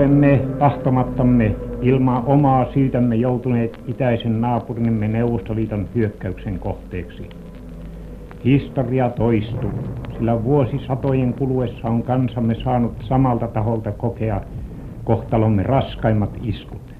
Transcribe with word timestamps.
olemme 0.00 0.40
tahtomattamme 0.58 1.56
ilman 1.82 2.22
omaa 2.26 2.72
syytämme 2.72 3.16
joutuneet 3.16 3.80
itäisen 3.86 4.40
naapurimme 4.40 5.08
Neuvostoliiton 5.08 5.88
hyökkäyksen 5.94 6.58
kohteeksi. 6.58 7.28
Historia 8.44 9.10
toistuu, 9.10 9.70
sillä 10.16 10.44
vuosisatojen 10.44 11.34
kuluessa 11.34 11.88
on 11.88 12.02
kansamme 12.02 12.54
saanut 12.64 12.92
samalta 13.08 13.48
taholta 13.48 13.92
kokea 13.92 14.40
kohtalomme 15.04 15.62
raskaimmat 15.62 16.30
iskut. 16.42 16.94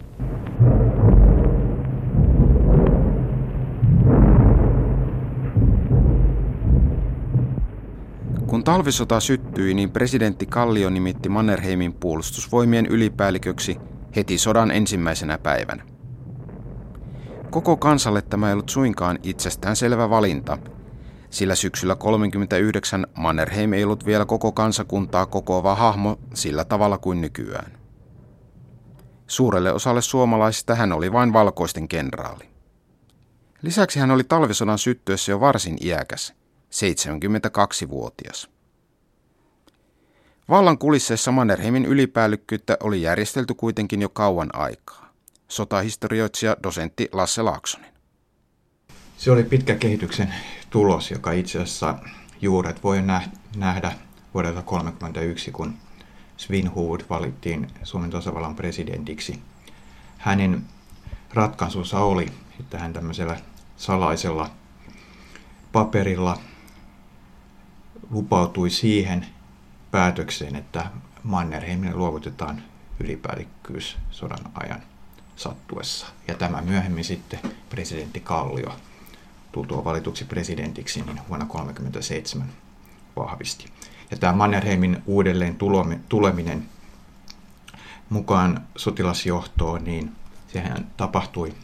Kun 8.47 8.65
talvisota 8.81 9.21
syttyi, 9.21 9.75
niin 9.75 9.91
presidentti 9.91 10.47
Kallio 10.47 10.91
nimitti 10.91 11.29
Mannerheimin 11.29 11.93
puolustusvoimien 11.93 12.87
ylipäälliköksi 12.87 13.77
heti 14.17 14.39
sodan 14.39 14.71
ensimmäisenä 14.71 15.39
päivänä. 15.39 15.85
Koko 17.51 17.77
kansalle 17.77 18.23
tämä 18.23 18.47
ei 18.49 18.53
ollut 18.53 18.69
suinkaan 18.69 19.19
itsestään 19.23 19.77
selvä 19.77 20.11
valinta, 20.11 20.59
sillä 21.31 21.55
syksyllä 21.55 21.95
39 21.95 23.07
Mannerheim 23.19 23.73
ei 23.73 23.85
ollut 23.85 24.07
vielä 24.07 24.25
koko 24.25 24.53
kansakuntaa 24.53 25.27
kokoava 25.27 25.75
hahmo 25.75 26.19
sillä 26.35 26.65
tavalla 26.65 26.99
kuin 26.99 27.21
nykyään. 27.21 27.73
Suurelle 29.27 29.73
osalle 29.73 30.03
suomalaisista 30.03 30.75
hän 30.75 30.93
oli 30.93 31.13
vain 31.13 31.33
valkoisten 31.33 31.89
kenraali. 31.89 32.45
Lisäksi 33.63 33.99
hän 33.99 34.11
oli 34.11 34.25
talvisodan 34.25 34.79
syttyessä 34.79 35.33
jo 35.33 35.41
varsin 35.41 35.77
iäkäs, 35.81 36.35
72-vuotias. 36.71 38.60
Vallan 40.51 40.79
kulisseissa 40.79 41.33
Mannerheimin 41.33 41.85
ylipäällykkyyttä 41.85 42.77
oli 42.83 43.03
järjestelty 43.03 43.55
kuitenkin 43.55 44.03
jo 44.03 44.09
kauan 44.09 44.51
aikaa. 44.53 45.13
Sotahistorioitsija 45.49 46.57
dosentti 46.63 47.09
Lasse 47.13 47.43
Laaksonen. 47.43 47.93
Se 49.17 49.31
oli 49.31 49.45
pitkä 49.45 49.75
kehityksen 49.75 50.35
tulos, 50.71 51.11
joka 51.11 51.33
itse 51.33 51.59
asiassa 51.59 51.99
juuret 52.41 52.85
voi 52.85 53.03
nähdä 53.57 53.93
vuodelta 54.35 54.63
1931, 54.63 55.53
kun 55.53 55.75
Svinhuvud 56.37 57.01
valittiin 57.11 57.67
Suomen 57.83 58.11
tasavallan 58.11 58.57
presidentiksi. 58.57 59.43
Hänen 60.19 60.63
ratkaisunsa 61.35 61.99
oli, 62.01 62.27
että 62.61 62.79
hän 62.79 62.93
tämmöisellä 62.93 63.37
salaisella 63.77 64.51
paperilla 65.73 66.39
lupautui 68.11 68.71
siihen 68.71 69.27
päätökseen, 69.91 70.57
että 70.57 70.87
Mannerheimille 71.23 71.95
luovutetaan 71.95 72.63
ylipäällikkyys 73.01 73.99
sodan 74.11 74.51
ajan 74.55 74.83
sattuessa. 75.37 76.07
Ja 76.29 76.35
tämä 76.35 76.63
myöhemmin 76.63 77.05
sitten 77.05 77.41
presidentti 77.71 78.21
Kallio 78.21 78.73
tultua 79.53 79.85
valituksi 79.85 80.25
presidentiksi 80.25 81.01
niin 81.01 81.21
vuonna 81.29 81.47
1937 81.47 82.53
vahvisti. 83.17 83.67
Ja 84.11 84.17
tämä 84.17 84.33
Mannerheimin 84.33 85.03
uudelleen 85.07 85.57
tuleminen 86.09 86.69
mukaan 88.11 88.67
sotilasjohtoon, 88.77 89.85
niin 89.85 90.13
sehän 90.53 90.91
tapahtui 90.97 91.55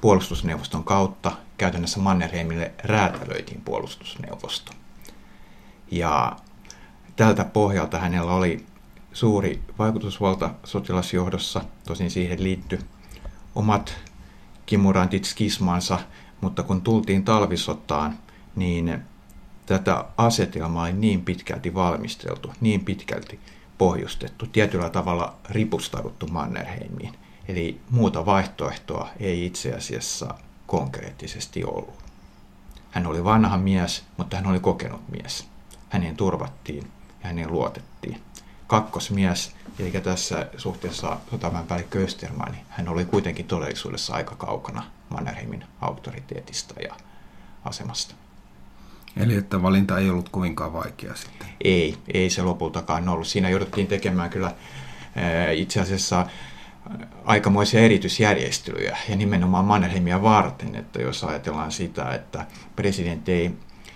puolustusneuvoston 0.00 0.84
kautta. 0.84 1.32
Käytännössä 1.56 2.00
Mannerheimille 2.00 2.72
räätälöitiin 2.84 3.60
puolustusneuvosto. 3.60 4.72
Ja 5.90 6.36
tältä 7.16 7.44
pohjalta 7.44 7.98
hänellä 7.98 8.32
oli 8.32 8.66
suuri 9.12 9.62
vaikutusvalta 9.78 10.50
sotilasjohdossa, 10.64 11.64
tosin 11.86 12.10
siihen 12.10 12.42
liittyi 12.42 12.78
omat 13.54 13.96
kimurantit 14.66 15.24
skismansa, 15.24 15.98
mutta 16.40 16.62
kun 16.62 16.82
tultiin 16.82 17.24
talvisotaan, 17.24 18.18
niin 18.56 19.00
tätä 19.66 20.04
asetelmaa 20.16 20.84
oli 20.84 20.92
niin 20.92 21.24
pitkälti 21.24 21.74
valmisteltu, 21.74 22.52
niin 22.60 22.84
pitkälti 22.84 23.40
pohjustettu, 23.78 24.46
tietyllä 24.46 24.90
tavalla 24.90 25.36
ripustauduttu 25.50 26.26
Mannerheimiin. 26.26 27.14
Eli 27.48 27.80
muuta 27.90 28.26
vaihtoehtoa 28.26 29.08
ei 29.20 29.46
itse 29.46 29.72
asiassa 29.72 30.34
konkreettisesti 30.66 31.64
ollut. 31.64 32.04
Hän 32.90 33.06
oli 33.06 33.24
vanha 33.24 33.58
mies, 33.58 34.04
mutta 34.16 34.36
hän 34.36 34.46
oli 34.46 34.60
kokenut 34.60 35.08
mies. 35.08 35.48
Häneen 35.88 36.16
turvattiin 36.16 36.90
ja 37.24 37.28
häneen 37.28 37.52
luotettiin. 37.52 38.20
Kakkosmies, 38.66 39.54
eli 39.78 39.90
tässä 39.90 40.46
suhteessa 40.56 41.16
sotaväen 41.30 41.66
päällikkö 41.66 42.04
Österman, 42.04 42.52
niin 42.52 42.64
hän 42.68 42.88
oli 42.88 43.04
kuitenkin 43.04 43.46
todellisuudessa 43.46 44.14
aika 44.14 44.34
kaukana 44.34 44.84
Mannerheimin 45.08 45.64
auktoriteetista 45.80 46.74
ja 46.80 46.94
asemasta. 47.64 48.14
Eli 49.16 49.34
että 49.34 49.62
valinta 49.62 49.98
ei 49.98 50.10
ollut 50.10 50.28
kovinkaan 50.28 50.72
vaikea 50.72 51.14
sitten? 51.14 51.48
Ei, 51.64 51.98
ei 52.14 52.30
se 52.30 52.42
lopultakaan 52.42 53.08
ollut. 53.08 53.26
Siinä 53.26 53.50
jouduttiin 53.50 53.86
tekemään 53.86 54.30
kyllä 54.30 54.54
itse 55.54 55.80
asiassa 55.80 56.26
aikamoisia 57.24 57.80
erityisjärjestelyjä 57.80 58.96
ja 59.08 59.16
nimenomaan 59.16 59.64
Mannerheimia 59.64 60.22
varten, 60.22 60.74
että 60.74 61.02
jos 61.02 61.24
ajatellaan 61.24 61.72
sitä, 61.72 62.14
että 62.14 62.46
presidentti 62.76 63.32
ei 63.32 63.50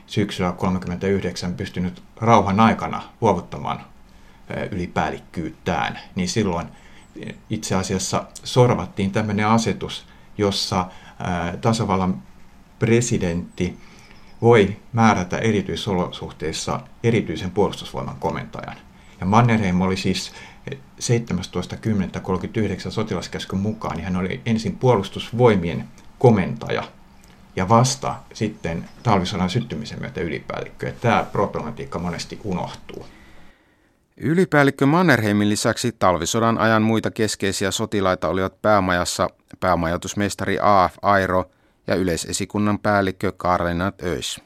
syksyllä 0.08 0.50
1939 0.50 1.54
pystynyt 1.54 2.02
rauhan 2.16 2.60
aikana 2.60 3.02
luovuttamaan 3.20 3.80
ylipäällikkyyttään, 4.70 5.98
niin 6.14 6.28
silloin 6.28 6.66
itse 7.50 7.74
asiassa 7.74 8.24
sorvattiin 8.44 9.10
tämmöinen 9.10 9.46
asetus, 9.46 10.06
jossa 10.38 10.86
tasavallan 11.60 12.22
presidentti 12.78 13.78
voi 14.42 14.76
määrätä 14.92 15.38
erityisolosuhteissa 15.38 16.80
erityisen 17.02 17.50
puolustusvoiman 17.50 18.16
komentajan. 18.18 18.76
Ja 19.20 19.26
Mannerheim 19.26 19.80
oli 19.80 19.96
siis 19.96 20.32
17.10.39 20.70 20.76
sotilaskäskyn 22.90 23.58
mukaan, 23.58 23.96
niin 23.96 24.04
hän 24.04 24.16
oli 24.16 24.40
ensin 24.46 24.76
puolustusvoimien 24.76 25.88
komentaja 26.18 26.82
ja 27.58 27.68
vasta 27.68 28.14
sitten 28.32 28.84
talvisodan 29.02 29.50
syttymisen 29.50 30.00
myötä 30.00 30.20
ylipäällikkö. 30.20 30.86
Ja 30.86 30.92
tämä 31.00 31.26
problematiikka 31.32 31.98
monesti 31.98 32.40
unohtuu. 32.44 33.06
Ylipäällikkö 34.16 34.86
Mannerheimin 34.86 35.48
lisäksi 35.48 35.92
talvisodan 35.98 36.58
ajan 36.58 36.82
muita 36.82 37.10
keskeisiä 37.10 37.70
sotilaita 37.70 38.28
olivat 38.28 38.62
päämajassa 38.62 39.28
päämajoitusmestari 39.60 40.58
A.F. 40.62 40.96
Airo 41.02 41.50
ja 41.86 41.94
yleisesikunnan 41.94 42.78
päällikkö 42.78 43.32
Karlenat 43.36 44.02
Öis. 44.02 44.40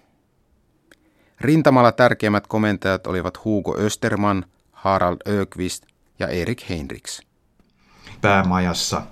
Rintamalla 1.40 1.92
tärkeimmät 1.92 2.46
komentajat 2.46 3.06
olivat 3.06 3.44
Hugo 3.44 3.76
Österman, 3.78 4.44
Harald 4.72 5.16
Ökvist 5.28 5.84
ja 6.18 6.28
Erik 6.28 6.68
Heinrichs. 6.68 7.22
Päämajassa 8.20 9.02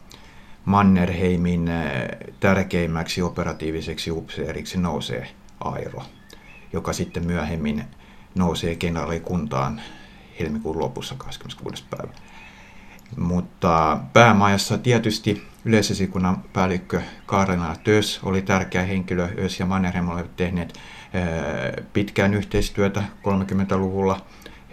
Mannerheimin 0.65 1.69
eh, 1.69 2.09
tärkeimmäksi 2.41 3.23
operatiiviseksi 3.23 4.11
upseeriksi 4.11 4.79
nousee 4.79 5.29
Airo, 5.61 6.03
joka 6.73 6.93
sitten 6.93 7.27
myöhemmin 7.27 7.85
nousee 8.35 8.75
kenraalikuntaan 8.75 9.81
helmikuun 10.41 10.79
lopussa 10.79 11.15
26. 11.19 11.85
päivä. 11.91 12.13
Mutta 13.17 14.01
päämajassa 14.13 14.79
tietysti 14.79 15.43
yleisesikunnan 15.65 16.45
päällikkö 16.53 17.03
Kaarina 17.27 17.77
Tös 17.85 18.21
oli 18.23 18.43
tärkeä 18.43 18.83
henkilö. 18.83 19.29
Ös 19.39 19.61
ja 19.61 19.67
Mannerheim 19.67 20.09
olivat 20.09 20.37
tehneet 20.37 20.75
eh, 21.15 21.85
pitkään 21.93 22.35
yhteistyötä 22.35 23.03
30-luvulla. 23.29 24.21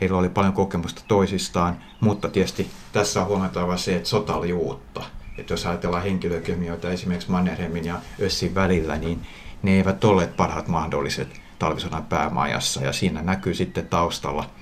Heillä 0.01 0.17
oli 0.17 0.29
paljon 0.29 0.53
kokemusta 0.53 1.01
toisistaan, 1.07 1.77
mutta 1.99 2.29
tietysti 2.29 2.69
tässä 2.93 3.21
on 3.21 3.27
huomattava 3.27 3.77
se, 3.77 3.95
että 3.95 4.09
sota 4.09 4.35
oli 4.35 4.53
uutta. 4.53 5.03
Että 5.37 5.53
jos 5.53 5.65
ajatellaan 5.65 6.03
henkilökemioita 6.03 6.89
esimerkiksi 6.89 7.31
Mannerheimin 7.31 7.85
ja 7.85 7.99
Össin 8.21 8.55
välillä, 8.55 8.97
niin 8.97 9.21
ne 9.63 9.71
eivät 9.71 10.03
olleet 10.03 10.37
parhaat 10.37 10.67
mahdolliset 10.67 11.41
talvisodan 11.59 12.05
päämajassa. 12.05 12.81
Ja 12.81 12.93
siinä 12.93 13.21
näkyy 13.21 13.53
sitten 13.53 13.87
taustalla– 13.87 14.49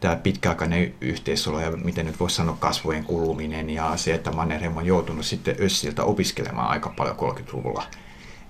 tämä 0.00 0.16
pitkäaikainen 0.16 0.94
yhteisolo 1.00 1.60
ja 1.60 1.70
miten 1.70 2.06
nyt 2.06 2.20
voisi 2.20 2.36
sanoa 2.36 2.56
kasvojen 2.60 3.04
kuluminen 3.04 3.70
ja 3.70 3.96
se, 3.96 4.14
että 4.14 4.32
Mannerheim 4.32 4.76
on 4.76 4.86
joutunut 4.86 5.26
sitten 5.26 5.56
Össiltä 5.60 6.04
opiskelemaan 6.04 6.70
aika 6.70 6.92
paljon 6.96 7.16
30-luvulla 7.16 7.84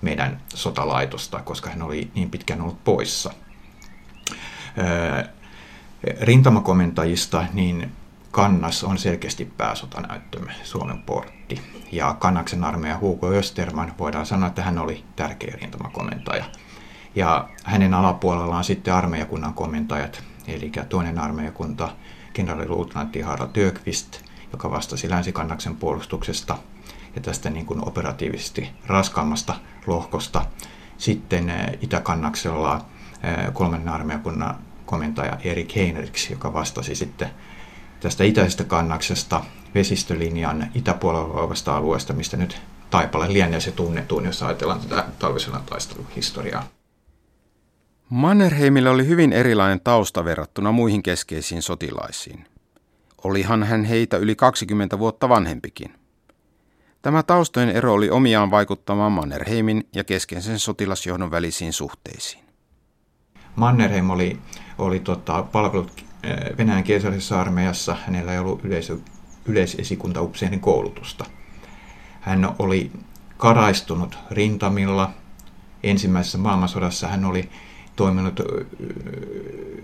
meidän 0.01 0.41
sotalaitosta, 0.53 1.39
koska 1.39 1.69
hän 1.69 1.81
oli 1.81 2.11
niin 2.15 2.29
pitkään 2.29 2.61
ollut 2.61 2.83
poissa. 2.83 3.33
Rintamakomentajista 6.21 7.45
niin 7.53 7.91
Kannas 8.31 8.83
on 8.83 8.97
selkeästi 8.97 9.45
pääsotanäyttömme 9.45 10.53
Suomen 10.63 11.01
portti. 11.01 11.61
Ja 11.91 12.15
Kannaksen 12.19 12.63
armeija 12.63 12.97
Hugo 12.99 13.31
Österman 13.31 13.93
voidaan 13.99 14.25
sanoa, 14.25 14.47
että 14.47 14.63
hän 14.63 14.77
oli 14.77 15.03
tärkeä 15.15 15.57
rintamakomentaja. 15.61 16.45
Ja 17.15 17.49
hänen 17.63 17.93
alapuolellaan 17.93 18.63
sitten 18.63 18.93
armeijakunnan 18.93 19.53
komentajat 19.53 20.23
eli 20.47 20.71
toinen 20.89 21.19
armeijakunta, 21.19 21.89
kenraaliluutnantti 22.33 23.21
Harald 23.21 23.49
Tökvist 23.53 24.21
joka 24.51 24.71
vastasi 24.71 25.09
länsikannaksen 25.09 25.75
puolustuksesta 25.75 26.57
ja 27.15 27.21
tästä 27.21 27.49
niin 27.49 27.65
kuin 27.65 27.87
operatiivisesti 27.87 28.69
raskaammasta 28.87 29.55
lohkosta. 29.87 30.45
Sitten 30.97 31.53
Itäkannaksella 31.81 32.85
kolmen 33.53 33.89
armeijakunnan 33.89 34.55
komentaja 34.85 35.37
Erik 35.43 35.75
Heinrichs, 35.75 36.29
joka 36.29 36.53
vastasi 36.53 36.95
sitten 36.95 37.29
tästä 38.01 38.23
itäisestä 38.23 38.63
kannaksesta 38.63 39.43
vesistölinjan 39.75 40.71
itäpuolella 40.75 41.33
olevasta 41.33 41.77
alueesta, 41.77 42.13
mistä 42.13 42.37
nyt 42.37 42.61
Taipale 42.91 43.33
lienee 43.33 43.59
se 43.59 43.71
tunnetuun, 43.71 44.25
jos 44.25 44.43
ajatellaan 44.43 44.79
tätä 44.79 45.05
talvisodan 45.19 45.63
taisteluhistoriaa. 45.65 46.63
Mannerheimille 48.09 48.89
oli 48.89 49.07
hyvin 49.07 49.33
erilainen 49.33 49.79
tausta 49.79 50.25
verrattuna 50.25 50.71
muihin 50.71 51.03
keskeisiin 51.03 51.61
sotilaisiin. 51.61 52.45
Olihan 53.23 53.63
hän 53.63 53.83
heitä 53.83 54.17
yli 54.17 54.35
20 54.35 54.99
vuotta 54.99 55.29
vanhempikin. 55.29 55.93
Tämä 57.01 57.23
taustojen 57.23 57.69
ero 57.69 57.93
oli 57.93 58.09
omiaan 58.09 58.51
vaikuttamaan 58.51 59.11
Mannerheimin 59.11 59.87
ja 59.95 60.03
keskeisen 60.03 60.59
sotilasjohdon 60.59 61.31
välisiin 61.31 61.73
suhteisiin. 61.73 62.43
Mannerheim 63.55 64.09
oli, 64.09 64.39
oli 64.77 64.99
tota, 64.99 65.43
palvelut 65.43 66.05
Venäjän 66.57 66.83
keisarisessa 66.83 67.41
armeijassa. 67.41 67.97
Hänellä 68.05 68.33
ei 68.33 68.39
ollut 68.39 68.65
yleisö, 68.65 68.97
yleisesikuntaupseerin 69.45 70.59
koulutusta. 70.59 71.25
Hän 72.21 72.55
oli 72.59 72.91
karaistunut 73.37 74.17
rintamilla. 74.31 75.11
Ensimmäisessä 75.83 76.37
maailmansodassa 76.37 77.07
hän 77.07 77.25
oli 77.25 77.49
toiminut 77.95 78.39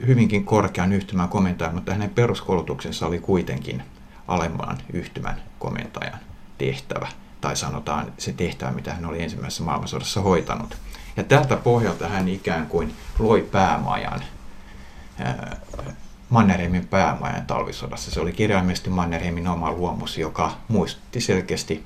hyvinkin 0.08 0.46
korkean 0.46 0.94
yhtymän 0.94 1.30
komentajan, 1.30 1.76
mutta 1.76 1.92
hänen 1.92 2.10
peruskoulutuksensa 2.10 3.08
oli 3.08 3.20
kuitenkin 3.20 3.84
alemman 4.28 4.78
yhtymän 4.94 5.42
komentajan 5.60 6.20
tehtävä, 6.58 7.08
tai 7.42 7.56
sanotaan 7.56 8.14
se 8.18 8.34
tehtävä, 8.34 8.72
mitä 8.72 8.94
hän 8.94 9.06
oli 9.06 9.24
ensimmäisessä 9.24 9.64
maailmansodassa 9.64 10.22
hoitanut. 10.22 10.78
Ja 11.18 11.24
tältä 11.24 11.56
pohjalta 11.56 12.08
hän 12.08 12.28
ikään 12.28 12.68
kuin 12.68 12.94
loi 13.20 13.48
päämajan, 13.52 14.22
Mannerheimin 16.30 16.88
päämajan 16.88 17.46
talvisodassa. 17.46 18.12
Se 18.12 18.20
oli 18.20 18.32
kirjaimellisesti 18.32 18.90
Mannerheimin 18.90 19.48
oma 19.48 19.72
luomus, 19.72 20.18
joka 20.18 20.52
muistutti 20.68 21.22
selkeästi 21.22 21.84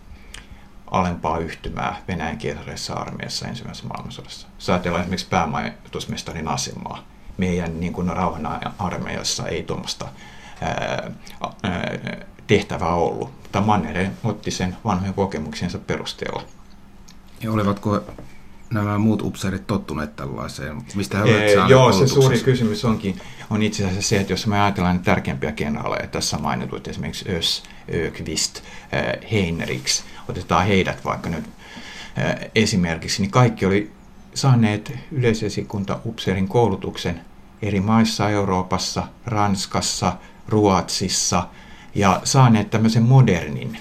alempaa 0.91 1.37
yhtymää 1.37 2.01
Venäjän 2.07 2.37
kielellisessä 2.37 2.93
armeijassa 2.93 3.47
ensimmäisessä 3.47 3.87
maailmansodassa. 3.87 4.47
Jos 4.55 4.69
ajatellaan 4.69 5.01
esimerkiksi 5.01 5.27
päämajoitusmestarin 5.29 6.47
asemaa, 6.47 7.03
meidän 7.37 7.79
niin 7.79 7.93
kuin 7.93 8.07
rauhan 8.07 8.73
armeijassa 8.79 9.47
ei 9.47 9.63
tuommoista 9.63 10.07
tehtävää 12.47 12.95
ollut, 12.95 13.31
mutta 13.41 13.61
Mannerheim 13.61 14.11
otti 14.23 14.51
sen 14.51 14.77
vanhojen 14.85 15.13
kokemuksensa 15.13 15.79
perusteella. 15.79 16.43
Ja 17.41 17.51
olivatko 17.51 18.03
nämä 18.69 18.97
muut 18.97 19.21
upseerit 19.21 19.67
tottuneet 19.67 20.15
tällaiseen? 20.15 20.81
Mistä 20.95 21.17
he 21.17 21.45
ee, 21.45 21.55
Joo, 21.67 21.91
se 21.91 22.07
suuri 22.07 22.39
kysymys 22.39 22.85
onkin 22.85 23.21
on 23.51 23.63
itse 23.63 23.85
asiassa 23.85 24.09
se, 24.09 24.19
että 24.19 24.33
jos 24.33 24.47
me 24.47 24.61
ajatellaan 24.61 24.95
niitä 24.95 25.05
tärkeimpiä 25.05 25.51
kenraaleja, 25.51 26.07
tässä 26.07 26.37
mainitut 26.37 26.87
esimerkiksi 26.87 27.31
Ös, 27.31 27.63
Ökvist, 27.93 28.61
Heinrichs, 29.31 30.03
otetaan 30.29 30.65
heidät 30.65 31.05
vaikka 31.05 31.29
nyt 31.29 31.45
esimerkiksi, 32.55 33.21
niin 33.21 33.31
kaikki 33.31 33.65
oli 33.65 33.91
saaneet 34.33 34.93
yleisesikunta 35.11 35.99
upseerin 36.05 36.47
koulutuksen 36.47 37.21
eri 37.61 37.79
maissa 37.79 38.29
Euroopassa, 38.29 39.07
Ranskassa, 39.25 40.13
Ruotsissa 40.47 41.47
ja 41.95 42.21
saaneet 42.23 42.69
tämmöisen 42.69 43.03
modernin 43.03 43.77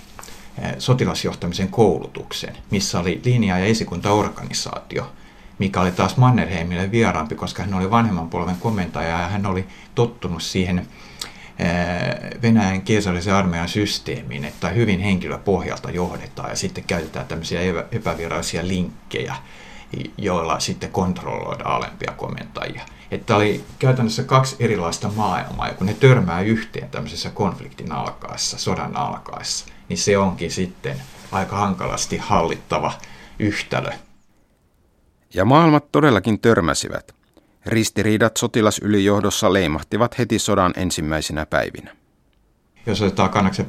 sotilasjohtamisen 0.79 1.69
koulutuksen, 1.69 2.57
missä 2.71 3.01
oli 3.01 3.21
linja- 3.25 3.59
ja 3.59 3.65
esikuntaorganisaatio, 3.65 5.13
mikä 5.61 5.81
oli 5.81 5.93
taas 5.93 6.17
Mannerheimille 6.17 6.91
vieraampi, 6.91 7.35
koska 7.35 7.63
hän 7.63 7.75
oli 7.75 7.91
vanhemman 7.91 8.31
polven 8.31 8.57
komentaja 8.57 9.09
ja 9.09 9.29
hän 9.29 9.47
oli 9.47 9.69
tottunut 9.95 10.43
siihen 10.43 10.89
Venäjän 12.43 12.83
keisarisen 12.83 13.35
armeijan 13.35 13.69
systeemiin, 13.69 14.45
että 14.45 14.69
hyvin 14.69 15.01
henkilöpohjalta 15.01 15.91
johdetaan 15.91 16.51
ja 16.51 16.57
sitten 16.57 16.85
käytetään 16.85 17.27
tämmöisiä 17.27 17.61
epävirallisia 17.93 18.69
linkkejä, 18.69 19.37
joilla 20.19 20.61
sitten 20.61 20.91
kontrolloidaan 20.91 21.77
alempia 21.77 22.13
komentajia. 22.17 22.83
Että 23.11 23.37
oli 23.37 23.65
käytännössä 23.79 24.23
kaksi 24.23 24.57
erilaista 24.59 25.09
maailmaa, 25.09 25.69
ja 25.69 25.75
kun 25.75 25.87
ne 25.87 25.95
törmää 25.95 26.41
yhteen 26.41 26.89
tämmöisessä 26.89 27.31
konfliktin 27.31 27.93
alkaessa, 27.93 28.59
sodan 28.59 28.97
alkaessa, 28.97 29.67
niin 29.89 29.99
se 29.99 30.19
onkin 30.19 30.51
sitten 30.51 31.03
aika 31.33 31.57
hankalasti 31.57 32.17
hallittava 32.17 32.93
yhtälö. 33.39 33.91
Ja 35.35 35.45
maailmat 35.45 35.93
todellakin 35.93 36.41
törmäsivät. 36.41 37.15
Ristiriidat 37.67 38.37
sotilasylijohdossa 38.37 39.53
leimahtivat 39.53 40.19
heti 40.19 40.39
sodan 40.39 40.73
ensimmäisenä 40.77 41.47
päivinä. 41.47 41.97
Jos 42.87 43.03
otetaan 43.03 43.31
kannaksen 43.31 43.67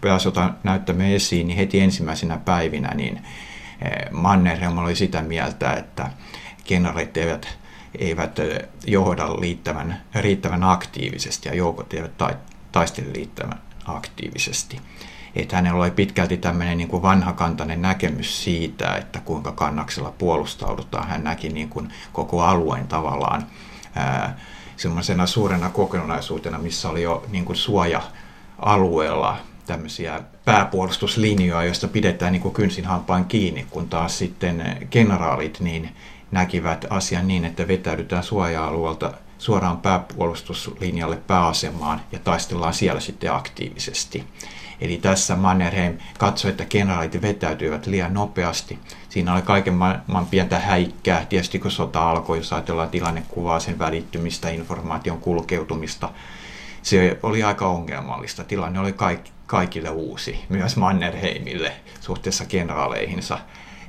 pääsota 0.00 0.50
näyttämme 0.64 1.14
esiin, 1.14 1.46
niin 1.46 1.56
heti 1.56 1.80
ensimmäisenä 1.80 2.38
päivinä 2.38 2.94
niin 2.94 3.16
eh, 3.16 4.10
Mannerheim 4.10 4.78
oli 4.78 4.96
sitä 4.96 5.22
mieltä, 5.22 5.72
että 5.72 6.10
kenraalit 6.64 7.16
eivät, 7.16 7.58
eivät 7.98 8.38
eh, 8.38 8.58
johda 8.86 9.40
liittävän, 9.40 10.00
riittävän 10.14 10.64
aktiivisesti 10.64 11.48
ja 11.48 11.54
joukot 11.54 11.92
eivät 11.92 12.12
taistele 12.72 13.12
riittävän 13.12 13.60
aktiivisesti 13.84 14.80
että 15.42 15.56
hänellä 15.56 15.82
oli 15.82 15.90
pitkälti 15.90 16.36
tämmöinen 16.36 16.78
niin 16.78 16.88
kuin 16.88 17.02
vanhakantainen 17.02 17.82
näkemys 17.82 18.44
siitä, 18.44 18.94
että 18.94 19.20
kuinka 19.20 19.52
kannaksella 19.52 20.14
puolustaudutaan. 20.18 21.08
Hän 21.08 21.24
näki 21.24 21.48
niin 21.48 21.68
kuin 21.68 21.92
koko 22.12 22.42
alueen 22.42 22.88
tavallaan 22.88 23.46
semmoisena 24.76 25.26
suurena 25.26 25.68
kokonaisuutena, 25.70 26.58
missä 26.58 26.88
oli 26.88 27.02
jo 27.02 27.26
niin 27.28 27.44
kuin 27.44 27.56
suoja-alueella 27.56 29.36
tämmöisiä 29.66 30.20
pääpuolustuslinjoja, 30.44 31.64
joista 31.64 31.88
pidetään 31.88 32.32
niin 32.32 32.42
kuin 32.42 32.54
kynsin 32.54 32.84
hampaan 32.84 33.24
kiinni, 33.24 33.66
kun 33.70 33.88
taas 33.88 34.18
sitten 34.18 34.86
generaalit 34.90 35.60
niin 35.60 35.90
näkivät 36.30 36.86
asian 36.90 37.28
niin, 37.28 37.44
että 37.44 37.68
vetäydytään 37.68 38.22
suoja-alueelta 38.22 39.12
suoraan 39.38 39.78
pääpuolustuslinjalle 39.78 41.16
pääasemaan 41.16 42.00
ja 42.12 42.18
taistellaan 42.18 42.74
siellä 42.74 43.00
sitten 43.00 43.32
aktiivisesti. 43.32 44.24
Eli 44.80 44.96
tässä 44.96 45.36
Mannerheim 45.36 45.98
katsoi, 46.18 46.50
että 46.50 46.64
kenraalit 46.64 47.22
vetäytyivät 47.22 47.86
liian 47.86 48.14
nopeasti. 48.14 48.78
Siinä 49.08 49.34
oli 49.34 49.42
kaiken 49.42 49.74
maailman 49.74 50.26
pientä 50.26 50.58
häikkää. 50.58 51.26
Tietysti 51.28 51.58
kun 51.58 51.70
sota 51.70 52.10
alkoi, 52.10 52.38
jos 52.38 52.52
ajatellaan 52.52 52.88
tilannekuvaa, 52.88 53.60
sen 53.60 53.78
välittymistä, 53.78 54.48
informaation 54.48 55.20
kulkeutumista, 55.20 56.08
se 56.82 57.18
oli 57.22 57.42
aika 57.42 57.66
ongelmallista. 57.66 58.44
Tilanne 58.44 58.80
oli 58.80 58.94
kaikille 59.46 59.90
uusi, 59.90 60.44
myös 60.48 60.76
Mannerheimille 60.76 61.72
suhteessa 62.00 62.44
kenraaleihinsa. 62.44 63.38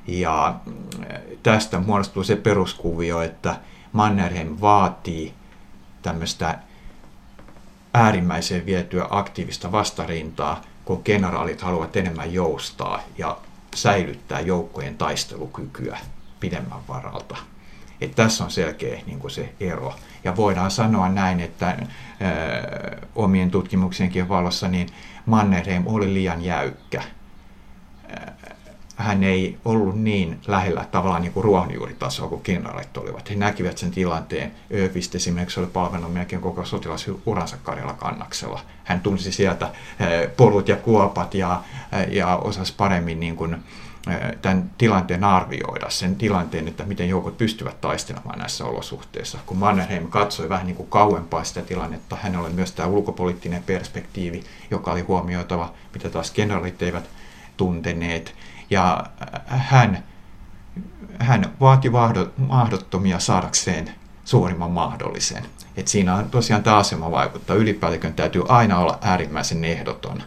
Ja 0.07 0.55
mm, 0.65 0.73
tästä 1.43 1.79
muodostuu 1.79 2.23
se 2.23 2.35
peruskuvio, 2.35 3.21
että 3.21 3.55
Mannerheim 3.91 4.57
vaatii 4.61 5.33
tämmöistä 6.01 6.59
äärimmäiseen 7.93 8.65
vietyä 8.65 9.07
aktiivista 9.09 9.71
vastarintaa, 9.71 10.61
kun 10.87 11.01
generaalit 11.05 11.61
haluavat 11.61 11.95
enemmän 11.95 12.33
joustaa 12.33 13.01
ja 13.17 13.37
säilyttää 13.75 14.39
joukkojen 14.39 14.97
taistelukykyä 14.97 15.97
pidemmän 16.39 16.87
varalta. 16.87 17.37
Et 18.01 18.15
tässä 18.15 18.43
on 18.43 18.51
selkeä 18.51 19.01
niin 19.05 19.19
kuin 19.19 19.31
se 19.31 19.53
ero. 19.59 19.93
Ja 20.23 20.35
voidaan 20.35 20.71
sanoa 20.71 21.09
näin, 21.09 21.39
että 21.39 21.65
ää, 21.67 21.77
omien 23.15 23.51
tutkimuksienkin 23.51 24.29
valossa 24.29 24.67
niin 24.67 24.89
Mannerheim 25.25 25.83
oli 25.85 26.13
liian 26.13 26.43
jäykkä 26.43 27.03
hän 28.97 29.23
ei 29.23 29.57
ollut 29.65 29.99
niin 30.01 30.39
lähellä 30.47 30.85
tavallaan 30.91 31.21
niin 31.21 31.33
kuin 31.33 31.43
ruohonjuuritasoa 31.43 32.27
kuin 32.27 32.41
kenraalit 32.41 32.97
olivat. 32.97 33.29
He 33.29 33.35
näkivät 33.35 33.77
sen 33.77 33.91
tilanteen. 33.91 34.51
Öövist 34.73 35.15
esimerkiksi 35.15 35.59
oli 35.59 35.67
palvellut 35.67 36.13
melkein 36.13 36.41
koko 36.41 36.65
sotilasuransa 36.65 37.57
Karjala 37.63 37.93
kannaksella. 37.93 38.61
Hän 38.83 39.01
tunsi 39.01 39.31
sieltä 39.31 39.71
eh, 39.99 40.29
polut 40.37 40.67
ja 40.67 40.75
kuopat 40.75 41.33
ja, 41.33 41.61
eh, 41.91 42.13
ja 42.13 42.35
osasi 42.35 42.73
paremmin 42.77 43.19
niin 43.19 43.35
kuin, 43.35 43.53
eh, 43.53 44.37
tämän 44.41 44.71
tilanteen 44.77 45.23
arvioida, 45.23 45.89
sen 45.89 46.15
tilanteen, 46.15 46.67
että 46.67 46.83
miten 46.83 47.09
joukot 47.09 47.37
pystyvät 47.37 47.81
taistelemaan 47.81 48.39
näissä 48.39 48.65
olosuhteissa. 48.65 49.37
Kun 49.45 49.57
Mannerheim 49.57 50.07
katsoi 50.07 50.49
vähän 50.49 50.65
niin 50.65 50.75
kuin 50.75 50.89
kauempaa 50.89 51.43
sitä 51.43 51.61
tilannetta, 51.61 52.17
hän 52.21 52.35
oli 52.35 52.49
myös 52.49 52.71
tämä 52.71 52.89
ulkopoliittinen 52.89 53.63
perspektiivi, 53.63 54.43
joka 54.71 54.91
oli 54.91 55.01
huomioitava, 55.01 55.73
mitä 55.93 56.09
taas 56.09 56.31
kenraalit 56.31 56.81
eivät 56.81 57.09
tunteneet 57.57 58.35
ja 58.69 59.05
hän, 59.47 60.03
hän 61.19 61.53
vaati 61.59 61.89
mahdottomia 62.37 63.19
saadakseen 63.19 63.91
suurimman 64.25 64.71
mahdollisen. 64.71 65.45
Et 65.77 65.87
siinä 65.87 66.15
on 66.15 66.29
tosiaan 66.29 66.63
tämä 66.63 66.77
asema 66.77 67.11
vaikuttaa. 67.11 67.55
Ylipäällikön 67.55 68.13
täytyy 68.13 68.43
aina 68.47 68.79
olla 68.79 68.97
äärimmäisen 69.01 69.65
ehdoton 69.65 70.23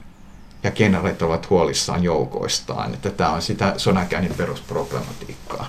ja 0.63 0.71
kenraalit 0.71 1.23
ovat 1.23 1.51
huolissaan 1.51 2.03
joukoistaan. 2.03 2.95
Että 2.95 3.11
tämä 3.11 3.31
on 3.31 3.43
sitä 3.43 3.75
sodankäynnin 3.77 4.35
perusproblematiikkaa. 4.35 5.67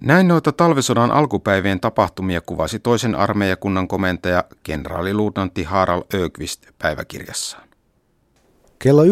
Näin 0.00 0.28
noita 0.28 0.52
talvisodan 0.52 1.10
alkupäivien 1.10 1.80
tapahtumia 1.80 2.40
kuvasi 2.40 2.78
toisen 2.78 3.14
armeijakunnan 3.14 3.88
komentaja 3.88 4.44
kenraaliluutnantti 4.62 5.64
Harald 5.64 6.04
Ökvist 6.14 6.66
päiväkirjassaan. 6.78 7.69
Kello 8.82 9.04
9.30 9.04 9.10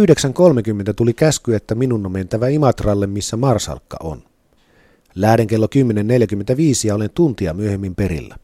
tuli 0.97 1.15
käsky, 1.15 1.55
että 1.55 1.75
minun 1.75 2.07
on 2.07 2.13
mentävä 2.13 2.49
Imatralle, 2.49 3.07
missä 3.07 3.37
Marsalkka 3.37 3.97
on. 4.03 4.23
Lähden 5.15 5.47
kello 5.47 5.67
10.45 5.67 6.87
ja 6.87 6.95
olen 6.95 7.11
tuntia 7.11 7.55
myöhemmin 7.55 7.95
perillä. 7.95 8.37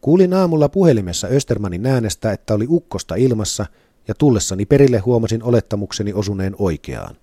Kuulin 0.00 0.34
aamulla 0.34 0.68
puhelimessa 0.68 1.28
Östermanin 1.28 1.86
äänestä, 1.86 2.32
että 2.32 2.54
oli 2.54 2.66
ukkosta 2.68 3.14
ilmassa, 3.14 3.66
ja 4.08 4.14
tullessani 4.14 4.66
perille 4.66 4.98
huomasin 4.98 5.42
olettamukseni 5.42 6.12
osuneen 6.12 6.56
oikeaan. 6.58 7.16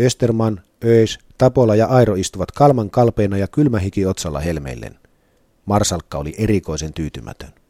Österman, 0.00 0.60
Öis, 0.84 1.18
Tapola 1.38 1.76
ja 1.76 1.86
Airo 1.86 2.14
istuvat 2.14 2.52
kalman 2.52 2.90
kalpeina 2.90 3.36
ja 3.38 3.48
kylmähiki 3.48 4.06
otsalla 4.06 4.40
helmeillen. 4.40 4.98
Marsalkka 5.66 6.18
oli 6.18 6.34
erikoisen 6.38 6.92
tyytymätön. 6.92 7.63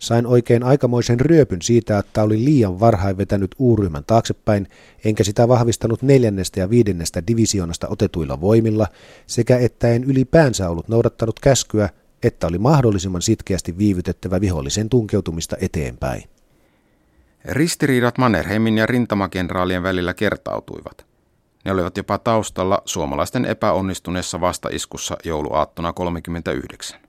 Sain 0.00 0.26
oikein 0.26 0.62
aikamoisen 0.62 1.20
ryöpyn 1.20 1.62
siitä, 1.62 1.98
että 1.98 2.22
oli 2.22 2.44
liian 2.44 2.80
varhain 2.80 3.18
vetänyt 3.18 3.54
uuryhmän 3.58 4.04
taaksepäin, 4.06 4.68
enkä 5.04 5.24
sitä 5.24 5.48
vahvistanut 5.48 6.02
neljännestä 6.02 6.60
ja 6.60 6.70
viidennestä 6.70 7.26
divisioonasta 7.26 7.88
otetuilla 7.90 8.40
voimilla, 8.40 8.86
sekä 9.26 9.58
että 9.58 9.88
en 9.88 10.04
ylipäänsä 10.04 10.70
ollut 10.70 10.88
noudattanut 10.88 11.40
käskyä, 11.40 11.88
että 12.22 12.46
oli 12.46 12.58
mahdollisimman 12.58 13.22
sitkeästi 13.22 13.78
viivytettävä 13.78 14.40
vihollisen 14.40 14.88
tunkeutumista 14.88 15.56
eteenpäin. 15.60 16.22
Ristiriidat 17.44 18.18
Mannerheimin 18.18 18.78
ja 18.78 18.86
rintamakenraalien 18.86 19.82
välillä 19.82 20.14
kertautuivat. 20.14 21.06
Ne 21.64 21.72
olivat 21.72 21.96
jopa 21.96 22.18
taustalla 22.18 22.82
suomalaisten 22.84 23.44
epäonnistuneessa 23.44 24.40
vastaiskussa 24.40 25.16
jouluaattona 25.24 25.92
39. 25.92 27.00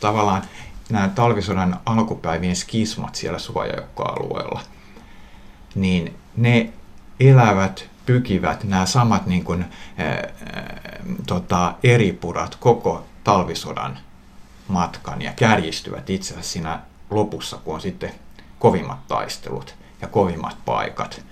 Tavallaan 0.00 0.42
nämä 0.90 1.08
talvisodan 1.08 1.80
alkupäivien 1.86 2.56
skismat 2.56 3.14
siellä 3.14 3.38
suojajoukkoalueella, 3.38 4.60
niin 5.74 6.14
ne 6.36 6.72
elävät, 7.20 7.88
pykivät 8.06 8.64
nämä 8.64 8.86
samat 8.86 9.26
niin 9.26 9.44
kuin, 9.44 9.64
ää, 9.98 10.28
tota, 11.26 11.74
eripurat 11.82 12.56
koko 12.60 13.04
talvisodan 13.24 13.98
matkan 14.68 15.22
ja 15.22 15.32
kärjistyvät 15.32 16.10
itse 16.10 16.32
asiassa 16.34 16.52
siinä 16.52 16.80
lopussa, 17.10 17.56
kun 17.64 17.74
on 17.74 17.80
sitten 17.80 18.12
kovimmat 18.58 19.08
taistelut 19.08 19.74
ja 20.00 20.08
kovimmat 20.08 20.56
paikat. 20.64 21.22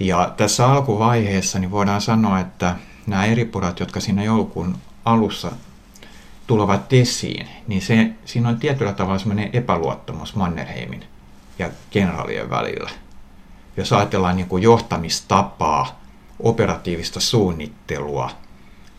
Ja 0.00 0.34
tässä 0.36 0.66
alkuvaiheessa 0.66 1.58
niin 1.58 1.70
voidaan 1.70 2.00
sanoa, 2.00 2.40
että 2.40 2.76
nämä 3.06 3.24
eripurat, 3.24 3.80
jotka 3.80 4.00
siinä 4.00 4.24
joulukuun 4.24 4.78
alussa 5.04 5.52
tulevat 6.46 6.92
esiin, 6.92 7.48
niin 7.66 7.82
se, 7.82 8.10
siinä 8.24 8.48
on 8.48 8.58
tietyllä 8.58 8.92
tavalla 8.92 9.18
sellainen 9.18 9.50
epäluottamus 9.52 10.36
Mannerheimin 10.36 11.04
ja 11.58 11.70
kenraalien 11.90 12.50
välillä. 12.50 12.90
Jos 13.76 13.92
ajatellaan 13.92 14.36
niin 14.36 14.48
kuin 14.48 14.62
johtamistapaa, 14.62 16.00
operatiivista 16.40 17.20
suunnittelua 17.20 18.30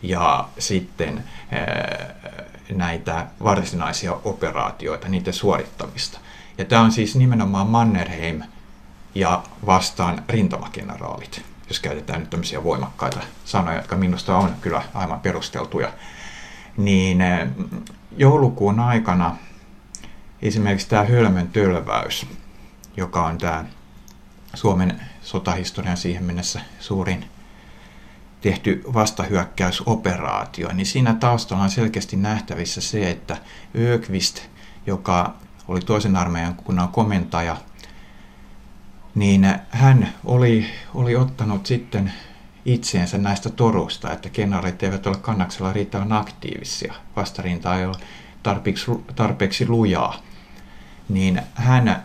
ja 0.02 0.48
sitten 0.58 1.24
ää, 1.50 2.14
näitä 2.74 3.26
varsinaisia 3.42 4.12
operaatioita, 4.24 5.08
niiden 5.08 5.32
suorittamista. 5.32 6.18
Ja 6.58 6.64
tämä 6.64 6.82
on 6.82 6.92
siis 6.92 7.16
nimenomaan 7.16 7.66
Mannerheim 7.66 8.42
ja 9.14 9.42
vastaan 9.66 10.22
rintamageneraalit, 10.28 11.42
jos 11.68 11.80
käytetään 11.80 12.20
nyt 12.20 12.30
tämmöisiä 12.30 12.64
voimakkaita 12.64 13.20
sanoja, 13.44 13.76
jotka 13.76 13.96
minusta 13.96 14.36
on 14.36 14.54
kyllä 14.60 14.82
aivan 14.94 15.20
perusteltuja 15.20 15.92
niin 16.76 17.20
eh, 17.20 17.48
joulukuun 18.16 18.80
aikana 18.80 19.36
esimerkiksi 20.42 20.88
tämä 20.88 21.04
Hölmön 21.04 21.48
tölväys, 21.48 22.26
joka 22.96 23.26
on 23.26 23.38
tämä 23.38 23.64
Suomen 24.54 25.00
sotahistorian 25.22 25.96
siihen 25.96 26.24
mennessä 26.24 26.60
suurin 26.80 27.24
tehty 28.40 28.82
vastahyökkäysoperaatio, 28.94 30.68
niin 30.72 30.86
siinä 30.86 31.14
taustalla 31.14 31.62
on 31.62 31.70
selkeästi 31.70 32.16
nähtävissä 32.16 32.80
se, 32.80 33.10
että 33.10 33.36
Ökvist, 33.76 34.40
joka 34.86 35.34
oli 35.68 35.80
toisen 35.80 36.16
armeijan 36.16 36.54
kunnan 36.54 36.88
komentaja, 36.88 37.56
niin 39.14 39.48
hän 39.70 40.12
oli, 40.24 40.66
oli 40.94 41.16
ottanut 41.16 41.66
sitten 41.66 42.12
itseensä 42.66 43.18
näistä 43.18 43.50
toruista, 43.50 44.12
että 44.12 44.28
kenraalit 44.28 44.82
eivät 44.82 45.06
ole 45.06 45.16
kannaksella 45.16 45.72
riittävän 45.72 46.12
aktiivisia, 46.12 46.94
vastarinta 47.16 47.76
ei 47.76 47.86
ole 47.86 47.96
tarpeeksi, 48.42 48.90
tarpeeksi 49.14 49.68
lujaa, 49.68 50.16
niin 51.08 51.42
hän 51.54 52.02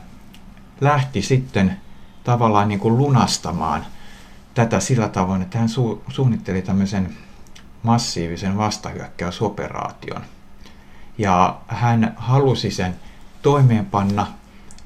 lähti 0.82 1.22
sitten 1.22 1.78
tavallaan 2.24 2.68
niin 2.68 2.80
kuin 2.80 2.98
lunastamaan 2.98 3.86
tätä 4.54 4.80
sillä 4.80 5.10
tavoin, 5.10 5.42
että 5.42 5.58
hän 5.58 5.68
su- 5.70 6.02
suunnitteli 6.12 6.62
tämmöisen 6.62 7.18
massiivisen 7.84 8.58
vastahyökkäysoperaation. 8.58 10.22
Ja 11.18 11.60
hän 11.68 12.14
halusi 12.18 12.72
sen 12.72 12.96
toimeenpanna 13.42 14.28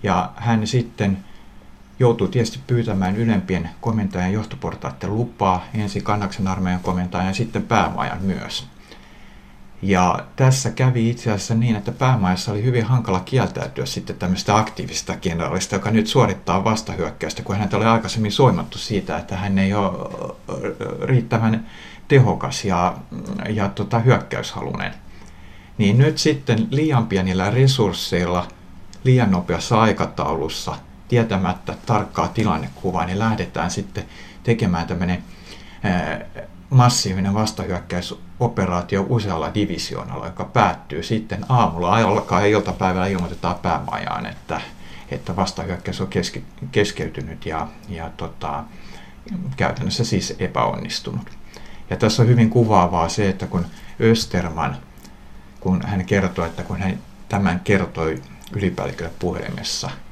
ja 0.03 0.31
hän 0.35 0.67
sitten 0.67 1.24
joutuu 1.99 2.27
tietysti 2.27 2.59
pyytämään 2.67 3.15
ylempien 3.15 3.69
komentajan 3.81 4.33
johtoportaiden 4.33 5.15
lupaa, 5.15 5.65
ensin 5.73 6.03
kannaksen 6.03 6.47
armeijan 6.47 6.81
komentajan 6.81 7.27
ja 7.27 7.33
sitten 7.33 7.63
päämajan 7.63 8.21
myös. 8.21 8.67
Ja 9.81 10.19
tässä 10.35 10.71
kävi 10.71 11.09
itse 11.09 11.31
asiassa 11.31 11.55
niin, 11.55 11.75
että 11.75 11.91
päämajassa 11.91 12.51
oli 12.51 12.63
hyvin 12.63 12.85
hankala 12.85 13.19
kieltäytyä 13.19 13.85
sitten 13.85 14.15
tämmöistä 14.15 14.57
aktiivista 14.57 15.17
generaalista, 15.17 15.75
joka 15.75 15.91
nyt 15.91 16.07
suorittaa 16.07 16.63
vastahyökkäystä, 16.63 17.43
kun 17.43 17.55
häntä 17.55 17.77
oli 17.77 17.85
aikaisemmin 17.85 18.31
soimattu 18.31 18.77
siitä, 18.77 19.17
että 19.17 19.37
hän 19.37 19.57
ei 19.57 19.73
ole 19.73 19.91
riittävän 21.01 21.65
tehokas 22.07 22.65
ja, 22.65 22.97
ja 23.49 23.69
tota, 23.69 23.99
hyökkäyshalunen. 23.99 24.93
Niin 25.77 25.97
nyt 25.97 26.17
sitten 26.17 26.67
liian 26.71 27.07
pienillä 27.07 27.49
resursseilla, 27.49 28.47
liian 29.03 29.31
nopeassa 29.31 29.81
aikataulussa– 29.81 30.75
tietämättä 31.07 31.75
tarkkaa 31.85 32.27
tilannekuvaa, 32.27 33.05
niin 33.05 33.19
lähdetään 33.19 33.71
sitten 33.71 34.05
tekemään 34.43 34.87
tämmöinen 34.87 35.23
massiivinen 36.69 37.33
vastahyökkäysoperaatio 37.33 39.05
usealla 39.09 39.53
divisioonalla, 39.53 40.25
joka 40.25 40.45
päättyy 40.45 41.03
sitten 41.03 41.45
aamulla 41.49 41.97
alkaa 41.97 42.41
ja 42.41 42.47
iltapäivällä 42.47 43.07
ilmoitetaan 43.07 43.55
päämajaan, 43.55 44.25
että, 44.25 44.61
että 45.11 45.35
vastahyökkäys 45.35 46.01
on 46.01 46.07
keske, 46.07 46.41
keskeytynyt 46.71 47.45
ja, 47.45 47.67
ja 47.89 48.09
tota, 48.17 48.63
käytännössä 49.57 50.03
siis 50.03 50.35
epäonnistunut. 50.39 51.29
Ja 51.89 51.97
tässä 51.97 52.21
on 52.21 52.27
hyvin 52.27 52.49
kuvaavaa 52.49 53.09
se, 53.09 53.29
että 53.29 53.47
kun 53.47 53.65
Österman, 54.01 54.77
kun 55.59 55.81
hän 55.85 56.05
kertoi, 56.05 56.47
että 56.47 56.63
kun 56.63 56.79
hän 56.79 56.99
tämän 57.29 57.59
kertoi 57.59 58.21
ylipäällikölle 58.53 59.11
puhelimessa– 59.19 59.89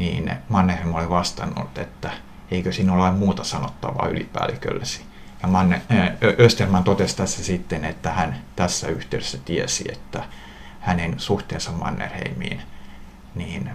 niin 0.00 0.32
Mannerheim 0.48 0.94
oli 0.94 1.10
vastannut, 1.10 1.78
että 1.78 2.10
eikö 2.50 2.72
sinulla 2.72 3.08
ole 3.08 3.16
muuta 3.16 3.44
sanottavaa 3.44 4.08
ylipäälliköllesi. 4.08 5.02
Ja 5.42 5.48
Manne, 5.48 5.82
Österman 6.40 6.84
totesi 6.84 7.16
tässä 7.16 7.44
sitten, 7.44 7.84
että 7.84 8.10
hän 8.10 8.42
tässä 8.56 8.88
yhteydessä 8.88 9.38
tiesi, 9.38 9.84
että 9.92 10.24
hänen 10.80 11.20
suhteensa 11.20 11.72
Mannerheimiin, 11.72 12.62
niin 13.34 13.70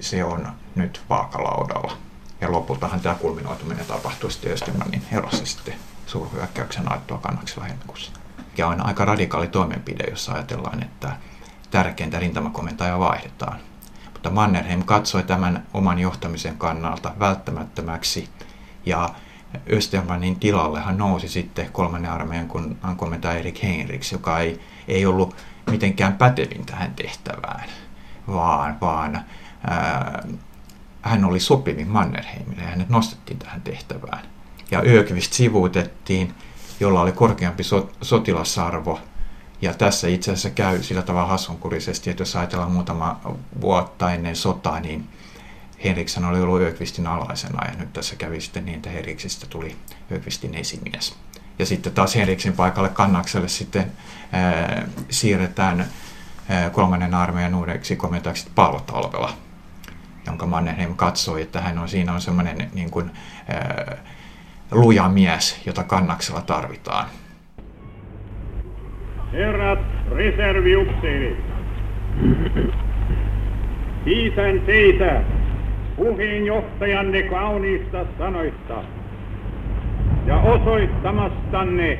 se 0.00 0.24
on 0.24 0.52
nyt 0.74 1.02
vaakalaudalla. 1.08 1.96
Ja 2.40 2.52
lopultahan 2.52 3.00
tämä 3.00 3.14
kulminoituminen 3.14 3.86
tapahtui 3.86 4.30
sitten 4.30 4.52
Östermanin 4.52 5.02
erossa 5.12 5.46
sitten 5.46 5.74
suurhyökkäyksen 6.06 6.92
aittua 6.92 7.18
kannaksella 7.18 7.64
helmikuussa. 7.64 8.12
Ja 8.56 8.66
on 8.66 8.86
aika 8.86 9.04
radikaali 9.04 9.48
toimenpide, 9.48 10.04
jos 10.10 10.28
ajatellaan, 10.28 10.82
että 10.82 11.16
tärkeintä 11.70 12.18
rintamakomentajaa 12.18 12.98
vaihdetaan 12.98 13.60
mutta 14.20 14.30
Mannerheim 14.30 14.84
katsoi 14.84 15.22
tämän 15.22 15.66
oman 15.74 15.98
johtamisen 15.98 16.58
kannalta 16.58 17.12
välttämättömäksi 17.18 18.28
ja 18.86 19.08
Östermanin 19.72 20.40
tilallehan 20.40 20.98
nousi 20.98 21.28
sitten 21.28 21.72
kolmannen 21.72 22.10
armeijan 22.10 22.48
kun 22.48 22.76
komentaja 22.96 23.38
Erik 23.38 23.62
Heinrichs, 23.62 24.12
joka 24.12 24.38
ei, 24.38 24.60
ei 24.88 25.06
ollut 25.06 25.36
mitenkään 25.70 26.12
pätevin 26.12 26.66
tähän 26.66 26.94
tehtävään, 26.94 27.68
vaan, 28.28 28.80
vaan 28.80 29.24
ää, 29.66 30.28
hän 31.02 31.24
oli 31.24 31.40
sopivin 31.40 31.88
Mannerheimille 31.88 32.62
ja 32.62 32.68
hänet 32.68 32.88
nostettiin 32.88 33.38
tähän 33.38 33.62
tehtävään. 33.62 34.22
Ja 34.70 34.82
Ökvist 34.86 35.32
sivuutettiin, 35.32 36.34
jolla 36.80 37.00
oli 37.00 37.12
korkeampi 37.12 37.62
so, 37.62 37.90
sotilasarvo 38.02 39.00
ja 39.62 39.74
tässä 39.74 40.08
itse 40.08 40.32
asiassa 40.32 40.50
käy 40.50 40.82
sillä 40.82 41.02
tavalla 41.02 41.28
hassunkurisesti, 41.28 42.10
että 42.10 42.20
jos 42.22 42.36
ajatellaan 42.36 42.72
muutama 42.72 43.20
vuotta 43.60 44.12
ennen 44.12 44.36
sotaa, 44.36 44.80
niin 44.80 45.08
Henriksson 45.84 46.24
oli 46.24 46.40
ollut 46.40 46.62
Ökvistin 46.62 47.06
alaisena 47.06 47.66
ja 47.66 47.76
nyt 47.78 47.92
tässä 47.92 48.16
kävi 48.16 48.40
sitten 48.40 48.64
niin, 48.64 48.76
että 48.76 48.90
Henriksistä 48.90 49.46
tuli 49.46 49.76
Ökvistin 50.12 50.54
esimies. 50.54 51.16
Ja 51.58 51.66
sitten 51.66 51.92
taas 51.92 52.14
Henriksin 52.14 52.52
paikalle 52.52 52.88
kannakselle 52.88 53.48
sitten 53.48 53.92
ää, 54.32 54.86
siirretään 55.10 55.86
ää, 56.48 56.70
kolmannen 56.70 57.14
armeijan 57.14 57.54
uudeksi 57.54 57.96
komentajaksi 57.96 58.48
Paavo 58.54 58.80
Talvela, 58.80 59.36
jonka 60.26 60.46
Mannerheim 60.46 60.96
katsoi, 60.96 61.42
että 61.42 61.60
hän 61.60 61.78
on, 61.78 61.88
siinä 61.88 62.12
on 62.12 62.20
semmoinen 62.20 62.70
niin 62.74 62.90
kuin, 62.90 63.10
ää, 63.48 63.96
luja 64.70 65.08
mies, 65.08 65.60
jota 65.66 65.84
kannaksella 65.84 66.40
tarvitaan. 66.40 67.08
Herrat 69.32 69.78
reserviupseerit, 70.16 71.36
kiitän 74.04 74.60
teitä 74.60 75.22
puheenjohtajanne 75.96 77.22
kauniista 77.22 78.06
sanoista 78.18 78.84
ja 80.26 80.36
osoittamastanne 80.36 81.98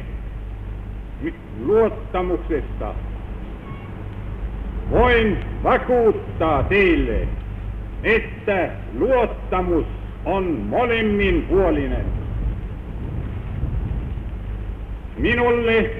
luottamuksesta. 1.64 2.94
Voin 4.90 5.38
vakuuttaa 5.62 6.62
teille, 6.62 7.28
että 8.02 8.70
luottamus 8.98 9.86
on 10.24 10.44
molemminpuolinen. 10.44 12.04
Minulle 15.16 15.90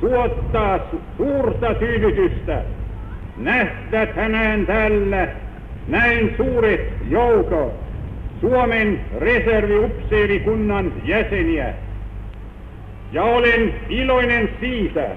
tuottaa 0.00 0.78
suurta 1.16 1.74
tyydytystä 1.74 2.62
nähdä 3.36 4.06
tänään 4.06 4.66
tällä 4.66 5.28
näin 5.88 6.34
suuret 6.36 6.96
joukot 7.08 7.80
Suomen 8.40 9.00
reserviupseerikunnan 9.18 10.92
jäseniä. 11.04 11.74
Ja 13.12 13.22
olen 13.24 13.74
iloinen 13.88 14.48
siitä, 14.60 15.08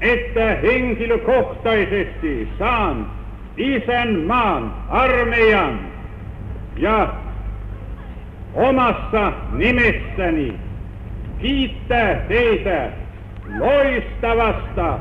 että 0.00 0.56
henkilökohtaisesti 0.62 2.48
saan 2.58 3.10
isänmaan 3.56 4.74
armeijan 4.88 5.80
ja 6.76 7.14
omassa 8.54 9.32
nimessäni 9.52 10.54
kiittää 11.38 12.14
teitä 12.14 12.90
loistavasta, 13.58 14.98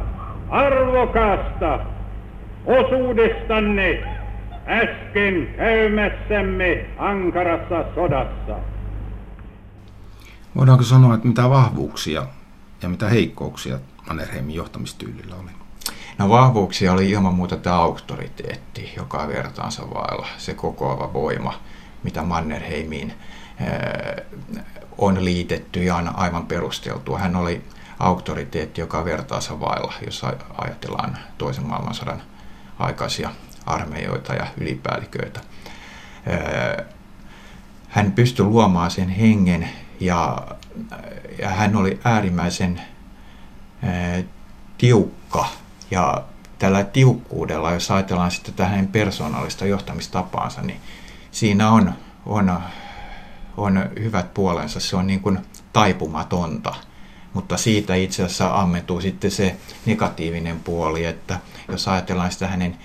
arvokasta 0.49 1.79
osuudestanne 2.65 4.03
äsken 4.67 5.53
käymässämme 5.57 6.85
ankarassa 6.97 7.85
sodassa. 7.95 8.55
Voidaanko 10.55 10.83
sanoa, 10.83 11.15
että 11.15 11.27
mitä 11.27 11.49
vahvuuksia 11.49 12.25
ja 12.81 12.89
mitä 12.89 13.09
heikkouksia 13.09 13.79
Mannerheimin 14.07 14.55
johtamistyylillä 14.55 15.35
oli? 15.35 15.51
No 16.17 16.29
vahvuuksia 16.29 16.93
oli 16.93 17.09
ilman 17.09 17.33
muuta 17.33 17.57
tämä 17.57 17.75
auktoriteetti, 17.75 18.93
joka 18.97 19.27
vertaansa 19.27 19.89
vailla, 19.93 20.27
se 20.37 20.53
kokoava 20.53 21.13
voima, 21.13 21.53
mitä 22.03 22.23
Mannerheimiin 22.23 23.13
on 24.97 25.25
liitetty 25.25 25.83
ja 25.83 25.95
on 25.95 26.15
aivan 26.15 26.45
perusteltua. 26.45 27.19
Hän 27.19 27.35
oli 27.35 27.61
auktoriteetti, 27.99 28.81
joka 28.81 29.05
vertaansa 29.05 29.59
vailla, 29.59 29.93
jos 30.05 30.21
ajatellaan 30.57 31.17
toisen 31.37 31.67
maailmansodan 31.67 32.21
aikaisia 32.79 33.29
armeijoita 33.65 34.33
ja 34.33 34.47
ylipäälliköitä. 34.57 35.39
Hän 37.89 38.11
pystyi 38.11 38.45
luomaan 38.45 38.91
sen 38.91 39.09
hengen 39.09 39.69
ja, 39.99 40.37
ja 41.39 41.49
hän 41.49 41.75
oli 41.75 41.99
äärimmäisen 42.03 42.81
tiukka 44.77 45.45
ja 45.91 46.23
tällä 46.59 46.83
tiukkuudella, 46.83 47.71
jos 47.71 47.91
ajatellaan 47.91 48.31
sitten 48.31 48.53
tähän 48.53 48.87
persoonallista 48.87 49.65
johtamistapaansa, 49.65 50.61
niin 50.61 50.79
siinä 51.31 51.71
on, 51.71 51.93
on, 52.25 52.59
on 53.57 53.89
hyvät 53.99 54.33
puolensa. 54.33 54.79
Se 54.79 54.95
on 54.95 55.07
niin 55.07 55.19
kuin 55.19 55.39
taipumatonta, 55.73 56.75
mutta 57.33 57.57
siitä 57.57 57.95
itse 57.95 58.23
asiassa 58.23 58.55
ammentuu 58.55 59.01
sitten 59.01 59.31
se 59.31 59.55
negatiivinen 59.85 60.59
puoli, 60.59 61.05
että 61.05 61.39
jos 61.67 61.87
ajatellaan 61.87 62.31
sitä 62.31 62.47
hänen 62.47 62.77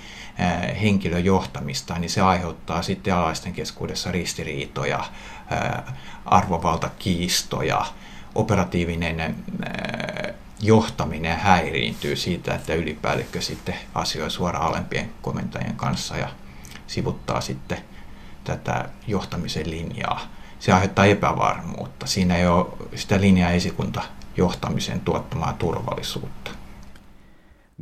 henkilöjohtamista, 0.83 1.99
niin 1.99 2.11
se 2.11 2.21
aiheuttaa 2.21 2.83
sitten 2.83 3.15
alaisten 3.15 3.53
keskuudessa 3.53 4.13
ristiriitoja, 4.13 5.05
arvovaltakiistoja, 6.25 7.87
operatiivinen 8.35 9.37
johtaminen 10.61 11.39
häiriintyy 11.39 12.17
siitä, 12.17 12.55
että 12.55 12.75
ylipäällikkö 12.75 13.41
sitten 13.41 13.75
asioi 13.95 14.31
suoraan 14.31 14.67
alempien 14.67 15.11
komentajien 15.23 15.77
kanssa 15.77 16.17
ja 16.17 16.29
sivuttaa 16.87 17.41
sitten 17.41 17.79
tätä 18.45 18.89
johtamisen 19.07 19.71
linjaa. 19.71 20.21
Se 20.59 20.73
aiheuttaa 20.73 21.05
epävarmuutta. 21.05 22.07
Siinä 22.07 22.37
ei 22.37 22.47
ole 22.47 22.67
sitä 22.95 23.21
linjaa 23.21 23.51
esikunta 23.51 24.03
johtamisen 24.39 25.01
tuottamaa 25.01 25.53
turvallisuutta. 25.53 26.51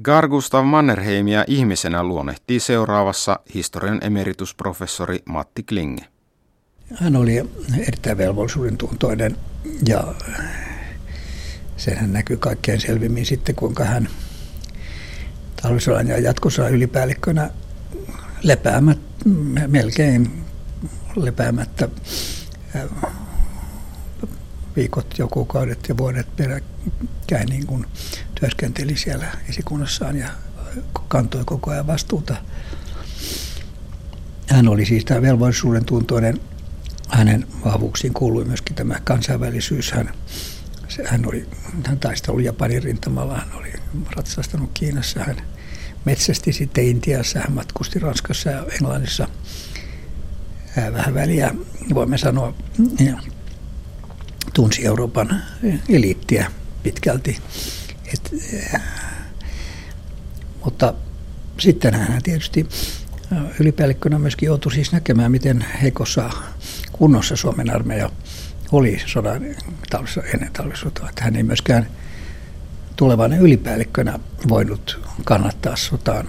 Gar 0.02 0.28
Gustav 0.28 0.64
Mannerheimia 0.64 1.44
ihmisenä 1.46 2.04
luonnehtii 2.04 2.60
seuraavassa 2.60 3.40
historian 3.54 3.98
emeritusprofessori 4.02 5.22
Matti 5.24 5.62
Klinge. 5.62 6.04
Hän 6.94 7.16
oli 7.16 7.50
erittäin 7.78 8.18
velvollisuuden 8.18 8.76
tuntoinen 8.76 9.36
ja 9.88 10.14
senhän 11.76 12.12
näkyy 12.12 12.36
kaikkein 12.36 12.80
selvimmin 12.80 13.26
sitten, 13.26 13.54
kuinka 13.54 13.84
hän 13.84 14.08
talvisodan 15.62 16.08
ja 16.08 16.18
jatkosodan 16.18 16.74
ylipäällikkönä 16.74 17.50
lepäämät, 18.42 18.98
melkein 19.66 20.44
lepäämättä 21.16 21.88
viikot 24.76 25.18
ja 25.18 25.26
kuukaudet 25.26 25.88
ja 25.88 25.96
vuodet 25.96 26.36
peräkkäin 26.36 27.48
niin 27.48 27.66
kuin 27.66 27.86
työskenteli 28.40 28.96
siellä 28.96 29.26
esikunnassaan 29.48 30.16
ja 30.16 30.28
kantoi 31.08 31.44
koko 31.44 31.70
ajan 31.70 31.86
vastuuta. 31.86 32.36
Hän 34.46 34.68
oli 34.68 34.86
siis 34.86 35.04
tämä 35.04 35.22
velvollisuuden 35.22 35.84
tuntoinen. 35.84 36.40
Hänen 37.08 37.46
vahvuuksiin 37.64 38.14
kuului 38.14 38.44
myöskin 38.44 38.76
tämä 38.76 39.00
kansainvälisyys. 39.04 39.92
Hän, 39.92 40.12
se, 40.88 41.04
hän, 41.06 41.26
oli, 41.26 41.48
hän 41.86 41.98
taisteli 41.98 42.44
Japanin 42.44 42.82
rintamalla, 42.82 43.38
hän 43.38 43.54
oli 43.54 43.72
ratsastanut 44.16 44.70
Kiinassa, 44.74 45.24
hän 45.24 45.36
metsästi 46.04 46.52
sitten 46.52 46.84
Intiassa, 46.84 47.38
hän 47.38 47.52
matkusti 47.52 47.98
Ranskassa 47.98 48.50
ja 48.50 48.66
Englannissa 48.72 49.28
vähän 50.92 51.14
väliä, 51.14 51.54
voimme 51.94 52.18
sanoa, 52.18 52.54
ja 53.04 53.20
tunsi 54.56 54.86
Euroopan 54.86 55.42
eliittiä 55.88 56.50
pitkälti. 56.82 57.38
Et, 58.14 58.34
mutta 60.64 60.94
sitten 61.58 61.94
hän 61.94 62.22
tietysti 62.22 62.68
ylipäällikkönä 63.60 64.18
myöskin 64.18 64.46
joutui 64.46 64.72
siis 64.72 64.92
näkemään, 64.92 65.32
miten 65.32 65.66
heikossa 65.82 66.30
kunnossa 66.92 67.36
Suomen 67.36 67.70
armeija 67.74 68.10
oli 68.72 69.02
sodan 69.06 69.42
talvissa, 69.90 70.22
ennen 70.34 70.52
talvisotaa. 70.52 71.08
Että 71.08 71.24
hän 71.24 71.36
ei 71.36 71.42
myöskään 71.42 71.86
tulevana 72.96 73.36
ylipäällikkönä 73.36 74.18
voinut 74.48 75.00
kannattaa 75.24 75.76
sotaan 75.76 76.28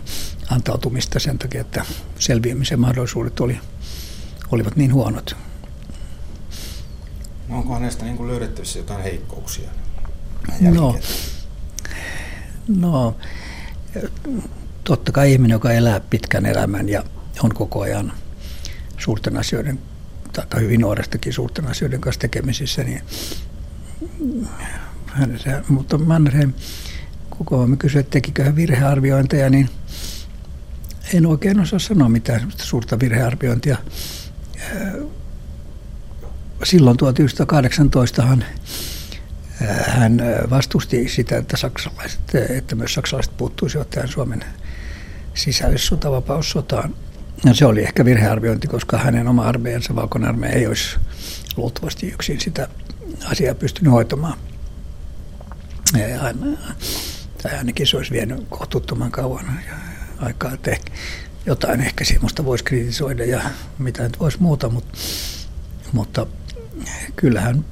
antautumista 0.49 1.19
sen 1.19 1.37
takia, 1.39 1.61
että 1.61 1.85
selviämisen 2.19 2.79
mahdollisuudet 2.79 3.39
oli, 3.39 3.59
olivat 4.51 4.75
niin 4.75 4.93
huonot. 4.93 5.46
Onko 7.49 7.73
hänestä 7.73 8.05
niin 8.05 8.17
kuin 8.17 8.29
löydettävissä 8.29 8.79
jotain 8.79 9.03
heikkouksia? 9.03 9.69
No, 10.62 10.95
no, 12.67 13.15
totta 14.83 15.12
kai 15.12 15.31
ihminen, 15.31 15.55
joka 15.55 15.71
elää 15.71 15.99
pitkän 15.99 16.45
elämän 16.45 16.89
ja 16.89 17.03
on 17.43 17.53
koko 17.53 17.81
ajan 17.81 18.13
suurten 18.97 19.38
asioiden, 19.38 19.79
tai 20.49 20.62
hyvin 20.62 20.81
nuorestakin 20.81 21.33
suurten 21.33 21.67
asioiden 21.67 22.01
kanssa 22.01 22.19
tekemisissä, 22.19 22.83
niin 22.83 23.01
hänessä, 25.05 25.63
mutta 25.69 25.97
Mannerheim, 25.97 26.53
koko 27.29 27.57
ajan 27.57 27.77
kysyi, 27.77 27.99
että 27.99 28.12
tekikö 28.12 28.43
hän 28.43 28.55
virhearviointeja, 28.55 29.49
niin 29.49 29.69
en 31.13 31.25
oikein 31.25 31.60
osaa 31.60 31.79
sanoa 31.79 32.10
mitään 32.10 32.51
suurta 32.57 32.99
virhearviointia 32.99 33.77
silloin 36.63 36.97
1918 36.97 38.21
hän, 38.21 38.45
hän 39.87 40.21
vastusti 40.49 41.09
sitä, 41.09 41.37
että, 41.37 41.57
saksalaiset, 41.57 42.35
että 42.49 42.75
myös 42.75 42.93
saksalaiset 42.93 43.37
puuttuisivat 43.37 43.89
tähän 43.89 44.09
Suomen 44.09 44.45
sisällissotavapaussotaan. 45.33 46.95
No 47.45 47.53
se 47.53 47.65
oli 47.65 47.83
ehkä 47.83 48.05
virhearviointi, 48.05 48.67
koska 48.67 48.97
hänen 48.97 49.27
oma 49.27 49.43
armeijansa, 49.43 49.95
Valkoinen 49.95 50.29
armeija, 50.29 50.55
ei 50.55 50.67
olisi 50.67 50.97
luultavasti 51.57 52.07
yksin 52.07 52.39
sitä 52.39 52.67
asiaa 53.25 53.55
pystynyt 53.55 53.93
hoitamaan. 53.93 54.37
Tai 57.43 57.57
ainakin 57.57 57.87
se 57.87 57.97
olisi 57.97 58.11
vienyt 58.11 58.45
kohtuuttoman 58.49 59.11
kauan 59.11 59.59
aikaa, 60.19 60.53
että 60.53 60.77
jotain 61.45 61.81
ehkä 61.81 62.05
semmoista 62.05 62.45
voisi 62.45 62.63
kritisoida 62.63 63.25
ja 63.25 63.41
mitä 63.79 64.03
nyt 64.03 64.19
voisi 64.19 64.41
muuta, 64.41 64.69
mutta, 64.69 64.97
mutta 65.91 66.27
kyllähän 67.15 67.65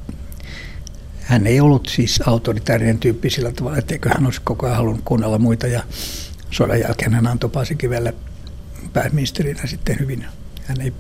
hän 1.26 1.48
ei 1.48 1.60
ollut 1.60 1.88
siis 1.92 2.22
autoritaarinen 2.26 3.00
tyyppi 3.00 3.30
sillä 3.30 3.52
tavalla, 3.52 3.78
etteikö 3.78 4.10
hän 4.10 4.26
olisi 4.26 4.42
koko 4.44 4.66
ajan 4.66 4.78
halunnut 4.78 5.06
kuunnella 5.06 5.38
muita 5.38 5.68
ja 5.68 5.84
sodan 6.52 6.80
jälkeen 6.80 7.14
hän 7.14 7.28
antoi 7.28 7.50
Paasikivelle 7.50 8.14
pääministerinä 8.94 9.66
sitten 9.66 10.00
hyvin. 10.00 10.26
Hän 10.66 10.82
ei 10.82 10.94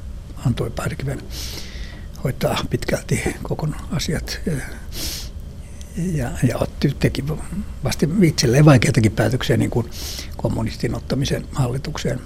antoi 0.45 0.69
Paasikivelle 0.69 1.23
hoitaa 2.23 2.65
pitkälti 2.69 3.23
koko 3.43 3.67
asiat 3.91 4.39
ja, 4.45 4.53
ja, 5.97 6.31
ja 6.47 6.57
otti, 6.57 6.95
teki 6.99 7.23
vasta 7.83 8.05
itselleen 8.21 8.65
vaikeitakin 8.65 9.11
päätöksiä 9.11 9.57
niin 9.57 9.69
kuin 9.69 9.89
kommunistin 10.37 10.95
ottamisen 10.95 11.45
hallitukseen. 11.51 12.21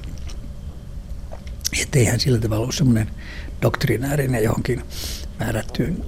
Että 1.81 1.99
eihän 1.99 2.19
sillä 2.19 2.39
tavalla 2.39 2.61
ollut 2.61 2.75
semmoinen 2.75 3.11
doktrinäärinen 3.61 4.43
johonkin 4.43 4.83
määrättyyn 5.39 6.05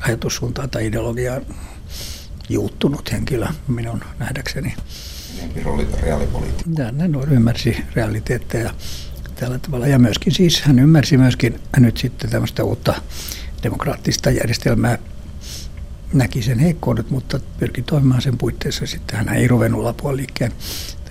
ajatussuuntaan 0.00 0.70
tai 0.70 0.86
ideologiaan 0.86 1.42
juuttunut 2.48 3.12
henkilö 3.12 3.46
minun 3.68 4.04
nähdäkseni. 4.18 4.74
Reaalipolitiikka. 6.02 6.82
Hän 6.82 7.14
ymmärsi 7.32 7.76
realiteetteja 7.94 8.74
tällä 9.34 9.58
tavalla. 9.58 9.86
Ja 9.86 9.98
myöskin 9.98 10.32
siis 10.32 10.62
hän 10.62 10.78
ymmärsi 10.78 11.16
myöskin 11.16 11.60
nyt 11.76 11.96
sitten 11.96 12.30
tämmöistä 12.30 12.64
uutta 12.64 12.94
demokraattista 13.62 14.30
järjestelmää 14.30 14.98
näki 16.12 16.42
sen 16.42 16.58
heikkoudet, 16.58 17.10
mutta 17.10 17.40
pyrki 17.58 17.82
toimimaan 17.82 18.22
sen 18.22 18.38
puitteissa. 18.38 18.86
Sitten 18.86 19.18
hän 19.18 19.36
ei 19.36 19.48
ruvennut 19.48 19.82
lapua 19.82 20.16
liikkeen. 20.16 20.52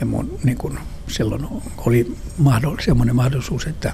Mun, 0.05 0.39
niin 0.43 0.57
kuin 0.57 0.79
silloin 1.07 1.47
oli 1.77 2.17
mahdoll, 2.37 2.77
semmoinen 2.79 3.15
mahdollisuus, 3.15 3.67
että 3.67 3.93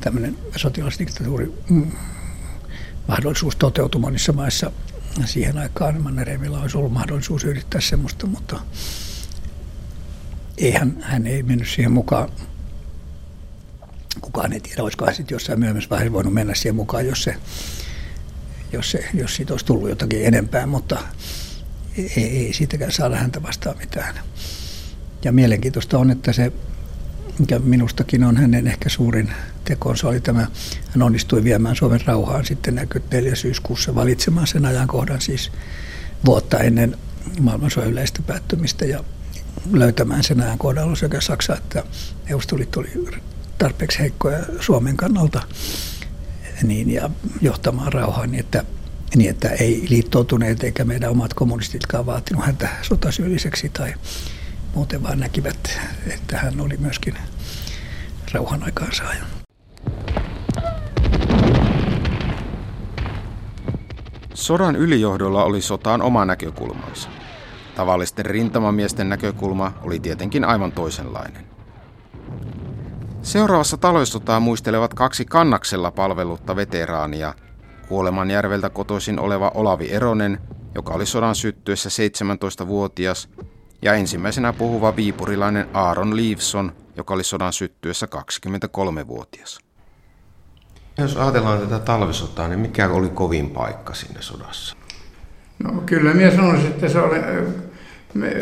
tämmöinen 0.00 0.36
sotilasdiktatuuri 0.56 1.52
mm, 1.70 1.92
mahdollisuus 3.08 3.56
toteutui 3.56 4.00
monissa 4.00 4.32
maissa 4.32 4.72
siihen 5.24 5.58
aikaan. 5.58 6.02
Mannerheimilla 6.02 6.60
olisi 6.60 6.76
ollut 6.76 6.92
mahdollisuus 6.92 7.44
yrittää 7.44 7.80
semmoista, 7.80 8.26
mutta 8.26 8.60
ei 10.58 10.70
hän, 10.72 10.96
hän 11.00 11.26
ei 11.26 11.42
mennyt 11.42 11.68
siihen 11.68 11.92
mukaan. 11.92 12.28
Kukaan 14.20 14.52
ei 14.52 14.60
tiedä, 14.60 14.82
olisiko 14.82 15.04
hän 15.04 15.14
sitten 15.14 15.34
jossain 15.34 15.58
myöhemmässä 15.58 15.90
vaiheessa 15.90 16.12
voinut 16.12 16.34
mennä 16.34 16.54
siihen 16.54 16.74
mukaan, 16.74 17.06
jos, 17.06 17.22
se, 17.22 17.36
jos, 18.72 18.90
se, 18.90 19.08
jos 19.14 19.36
siitä 19.36 19.52
olisi 19.52 19.66
tullut 19.66 19.88
jotakin 19.88 20.26
enempää, 20.26 20.66
mutta 20.66 20.98
ei, 21.96 22.12
ei 22.16 22.52
siitäkään 22.52 22.92
saada 22.92 23.16
häntä 23.16 23.42
vastaan 23.42 23.78
mitään. 23.78 24.14
Ja 25.24 25.32
mielenkiintoista 25.32 25.98
on, 25.98 26.10
että 26.10 26.32
se, 26.32 26.52
mikä 27.38 27.58
minustakin 27.58 28.24
on 28.24 28.36
hänen 28.36 28.66
ehkä 28.66 28.88
suurin 28.88 29.32
tekonsa, 29.64 30.08
oli 30.08 30.20
tämä, 30.20 30.46
hän 30.90 31.02
onnistui 31.02 31.44
viemään 31.44 31.76
Suomen 31.76 32.00
rauhaan 32.06 32.44
sitten 32.44 32.88
4. 33.12 33.34
syyskuussa 33.34 33.94
valitsemaan 33.94 34.46
sen 34.46 34.66
ajankohdan 34.66 35.20
siis 35.20 35.52
vuotta 36.24 36.58
ennen 36.58 36.96
maailmansodan 37.40 37.90
yleistä 37.90 38.22
päättymistä 38.26 38.84
ja 38.84 39.04
löytämään 39.72 40.24
sen 40.24 40.40
ajankohdan 40.40 40.96
sekä 40.96 41.20
Saksa 41.20 41.56
että 41.56 41.84
Neuvostoliitto 42.28 42.80
oli 42.80 43.20
tarpeeksi 43.58 43.98
heikkoja 43.98 44.38
Suomen 44.60 44.96
kannalta 44.96 45.42
niin, 46.62 46.90
ja 46.90 47.10
johtamaan 47.40 47.92
rauhaa 47.92 48.26
niin, 48.26 48.40
että, 48.40 48.64
niin, 49.16 49.30
että 49.30 49.48
ei 49.48 49.86
liittoutuneet 49.88 50.64
eikä 50.64 50.84
meidän 50.84 51.10
omat 51.10 51.34
kommunistitkaan 51.34 52.06
vaatinut 52.06 52.46
häntä 52.46 52.68
sotasyylliseksi 52.82 53.68
tai 53.68 53.94
muuten 54.74 55.02
vaan 55.02 55.20
näkivät, 55.20 55.80
että 56.14 56.38
hän 56.38 56.60
oli 56.60 56.76
myöskin 56.76 57.14
rauhan 58.32 58.62
aikaansaaja. 58.62 59.24
Sodan 64.34 64.76
ylijohdolla 64.76 65.44
oli 65.44 65.60
sotaan 65.60 66.02
oma 66.02 66.24
näkökulmansa. 66.24 67.08
Tavallisten 67.74 68.26
rintamamiesten 68.26 69.08
näkökulma 69.08 69.72
oli 69.82 70.00
tietenkin 70.00 70.44
aivan 70.44 70.72
toisenlainen. 70.72 71.46
Seuraavassa 73.22 73.76
taloisotaa 73.76 74.40
muistelevat 74.40 74.94
kaksi 74.94 75.24
kannaksella 75.24 75.90
palvelutta 75.90 76.56
veteraania, 76.56 77.34
Kuolemanjärveltä 77.88 78.70
kotoisin 78.70 79.20
oleva 79.20 79.50
Olavi 79.54 79.90
Eronen, 79.90 80.38
joka 80.74 80.94
oli 80.94 81.06
sodan 81.06 81.34
syttyessä 81.34 81.88
17-vuotias, 81.88 83.28
ja 83.82 83.94
ensimmäisenä 83.94 84.52
puhuva 84.52 84.96
viipurilainen 84.96 85.66
Aaron 85.74 86.16
Leaveson, 86.16 86.72
joka 86.96 87.14
oli 87.14 87.24
sodan 87.24 87.52
syttyessä 87.52 88.08
23-vuotias. 88.14 89.58
Jos 90.98 91.16
ajatellaan 91.16 91.58
tätä 91.58 91.78
talvisotaa, 91.78 92.48
niin 92.48 92.60
mikä 92.60 92.88
oli 92.88 93.08
kovin 93.08 93.50
paikka 93.50 93.94
sinne 93.94 94.22
sodassa? 94.22 94.76
No 95.64 95.82
kyllä 95.86 96.14
minä 96.14 96.30
sanoisin, 96.30 96.66
että 96.66 96.88
se 96.88 96.98
oli 96.98 97.18
me, 98.14 98.32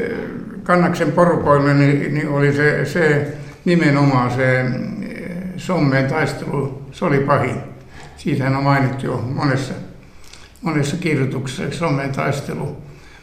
Kannaksen 0.63 1.13
porukoille 1.13 1.75
niin, 1.75 2.15
niin 2.15 2.29
oli 2.29 2.53
se, 2.53 2.85
se 2.85 3.37
nimenomaan 3.65 4.31
se 4.31 4.65
sommeen 5.57 6.09
taistelu, 6.09 6.83
se 6.93 7.05
oli 7.05 7.19
pahin. 7.19 7.57
Siitähän 8.17 8.57
on 8.57 8.63
mainittu 8.63 9.07
jo 9.07 9.17
monessa, 9.17 9.75
monessa 10.61 10.97
kirjoituksessa, 10.97 11.79
sommeen 11.79 12.13
taistelu. 12.13 12.77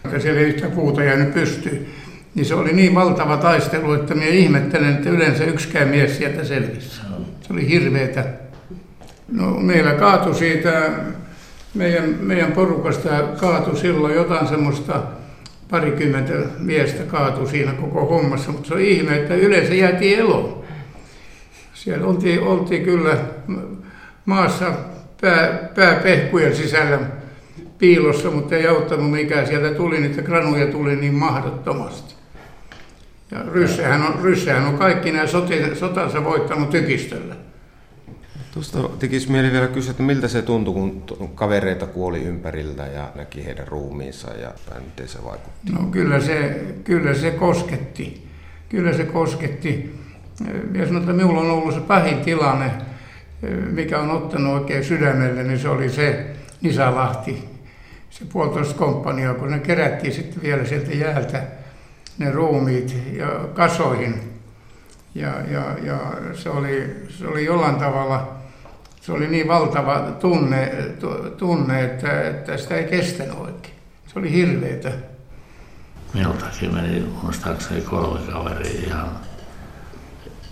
Että 0.06 0.20
siellä 0.20 0.42
ei 0.42 0.48
yhtä 0.48 0.70
puuta 0.70 1.04
jäänyt 1.04 1.34
pystyyn. 1.34 1.88
Niin 2.38 2.46
se 2.46 2.56
oli 2.56 2.74
niin 2.74 2.96
valtava 2.96 3.38
taistelu, 3.38 3.94
että 3.94 4.16
minä 4.16 4.26
ihmettelen, 4.26 4.94
että 4.94 5.10
yleensä 5.10 5.44
yksikään 5.44 5.88
mies 5.88 6.18
sieltä 6.18 6.44
selvisi. 6.44 6.90
Se 7.42 7.54
oli 7.54 7.70
hirveetä. 7.70 8.26
No, 9.32 9.52
meillä 9.52 9.94
kaatui 9.94 10.36
siitä, 10.36 10.90
meidän, 11.74 12.16
meidän 12.20 12.52
porukasta 12.52 13.10
kaatui 13.40 13.78
silloin 13.78 14.16
jotain 14.16 14.48
semmoista 14.48 15.04
parikymmentä 15.70 16.34
miestä 16.60 17.04
kaatui 17.04 17.48
siinä 17.48 17.72
koko 17.72 18.06
hommassa, 18.06 18.52
mutta 18.52 18.68
se 18.68 18.74
on 18.74 18.82
ihme, 18.82 19.16
että 19.16 19.36
yleensä 19.36 19.74
jäätiin 19.74 20.20
eloon. 20.20 20.64
Siellä 21.74 22.08
oltiin, 22.08 22.42
oltiin 22.42 22.84
kyllä 22.84 23.18
maassa 24.26 24.74
pää, 25.22 25.70
pääpehkujen 25.76 26.56
sisällä 26.56 27.00
piilossa, 27.78 28.32
mutta 28.32 28.56
ei 28.56 28.68
auttanut 28.68 29.12
mikään. 29.12 29.48
Sieltä 29.48 29.78
tuli 29.78 30.00
niitä 30.00 30.22
granuja 30.22 30.68
tuli 30.68 30.96
niin 30.96 31.14
mahdottomasti. 31.14 32.17
Ja 33.32 33.44
Ryssähän 33.54 34.02
on, 34.02 34.20
Ryssähän 34.24 34.66
on 34.66 34.78
kaikki 34.78 35.12
nämä 35.12 35.28
sotansa 35.74 36.24
voittanut 36.24 36.70
tykistöllä. 36.70 37.36
Tuosta 38.54 38.90
tekisi 39.00 39.32
mieli 39.32 39.52
vielä 39.52 39.68
kysyä, 39.68 39.92
että 39.92 40.04
miltä 40.04 40.28
se 40.28 40.42
tuntui, 40.42 40.74
kun 40.74 41.30
kavereita 41.36 41.86
kuoli 41.86 42.24
ympäriltä 42.24 42.88
ja 42.88 43.12
näki 43.16 43.46
heidän 43.46 43.68
ruumiinsa 43.68 44.32
ja 44.34 44.52
miten 44.80 45.08
se 45.08 45.24
vaikutti? 45.24 45.72
No 45.72 45.80
kyllä 45.92 46.20
se, 46.20 46.66
kyllä 46.84 47.14
se 47.14 47.32
kosketti. 47.32 48.28
Kyllä 48.70 48.94
se 48.94 49.04
kosketti. 49.04 49.96
Ja 50.74 50.86
sanon, 50.86 51.02
että 51.02 51.14
minulla 51.14 51.42
on 51.42 51.52
ollut 51.52 51.74
se 51.74 51.80
pahin 51.80 52.18
tilanne, 52.18 52.72
mikä 53.72 54.00
on 54.00 54.12
ottanut 54.12 54.54
oikein 54.54 54.84
sydämelle, 54.84 55.44
niin 55.44 55.60
se 55.60 55.70
oli 55.70 55.90
se 55.90 56.26
Nisalahti, 56.62 57.44
se 58.10 58.26
puolitoista 58.34 58.76
komppania, 58.76 59.34
kun 59.34 59.52
ne 59.52 59.60
kerättiin 59.60 60.14
sitten 60.14 60.44
vielä 60.44 60.66
sieltä 60.66 60.92
jäältä 60.92 61.44
ne 62.18 62.32
ruumiit 62.32 62.98
ja 63.14 63.28
kasoihin. 63.54 64.34
Ja, 65.16 65.42
ja, 65.52 65.76
ja 65.84 66.00
se, 66.34 66.50
oli, 66.50 67.06
se 67.10 67.28
oli 67.28 67.46
jollain 67.46 67.76
tavalla 67.76 68.38
se 69.08 69.14
oli 69.14 69.28
niin 69.28 69.48
valtava 69.48 70.00
tunne, 70.00 70.72
tunne 71.38 71.84
että, 71.84 72.22
että 72.22 72.58
sitä 72.58 72.76
ei 72.76 72.84
kestänyt 72.84 73.40
oikein. 73.40 73.76
Se 74.08 74.20
oli 74.20 74.32
hirveetä. 74.32 74.92
Minultakin 76.14 76.74
meni 76.74 77.14
muistaakseni 77.24 77.82
kolme 77.82 78.20
kaveria 78.32 78.88
ihan, 78.88 79.10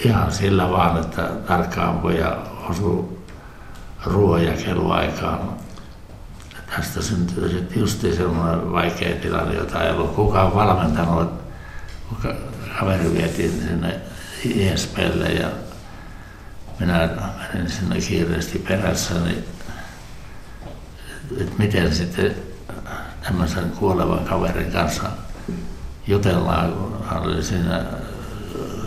ihan 0.06 0.32
sillä 0.32 0.70
vaan, 0.70 1.02
että 1.02 1.22
tarkka 1.48 1.84
ampuja 1.84 2.38
osui 2.70 3.06
ruoanjakeluaikaan. 4.06 5.40
Tästä 6.76 7.02
syntyi 7.02 7.50
sitten 7.50 7.80
justi 7.80 8.16
semmoinen 8.16 8.72
vaikea 8.72 9.16
tilanne, 9.16 9.56
jota 9.56 9.84
ei 9.84 9.92
ollut 9.92 10.16
kukaan 10.16 10.56
valmentanut. 10.56 11.45
Kaveri 12.80 13.14
vietiin 13.14 13.52
sinne 13.52 14.02
ISPlle 14.44 15.28
ja 15.28 15.48
minä 16.80 17.10
menin 17.54 17.72
sinne 17.72 18.00
kiireesti 18.00 18.60
perässä, 18.60 19.14
niin 19.14 19.46
että 21.40 21.56
miten 21.58 21.96
sitten 21.96 22.36
tämmöisen 23.24 23.70
kuolevan 23.70 24.26
kaverin 24.26 24.72
kanssa 24.72 25.10
jutellaan, 26.08 26.72
kun 26.74 27.06
hän 27.10 27.22
oli 27.22 27.44
siinä 27.44 27.84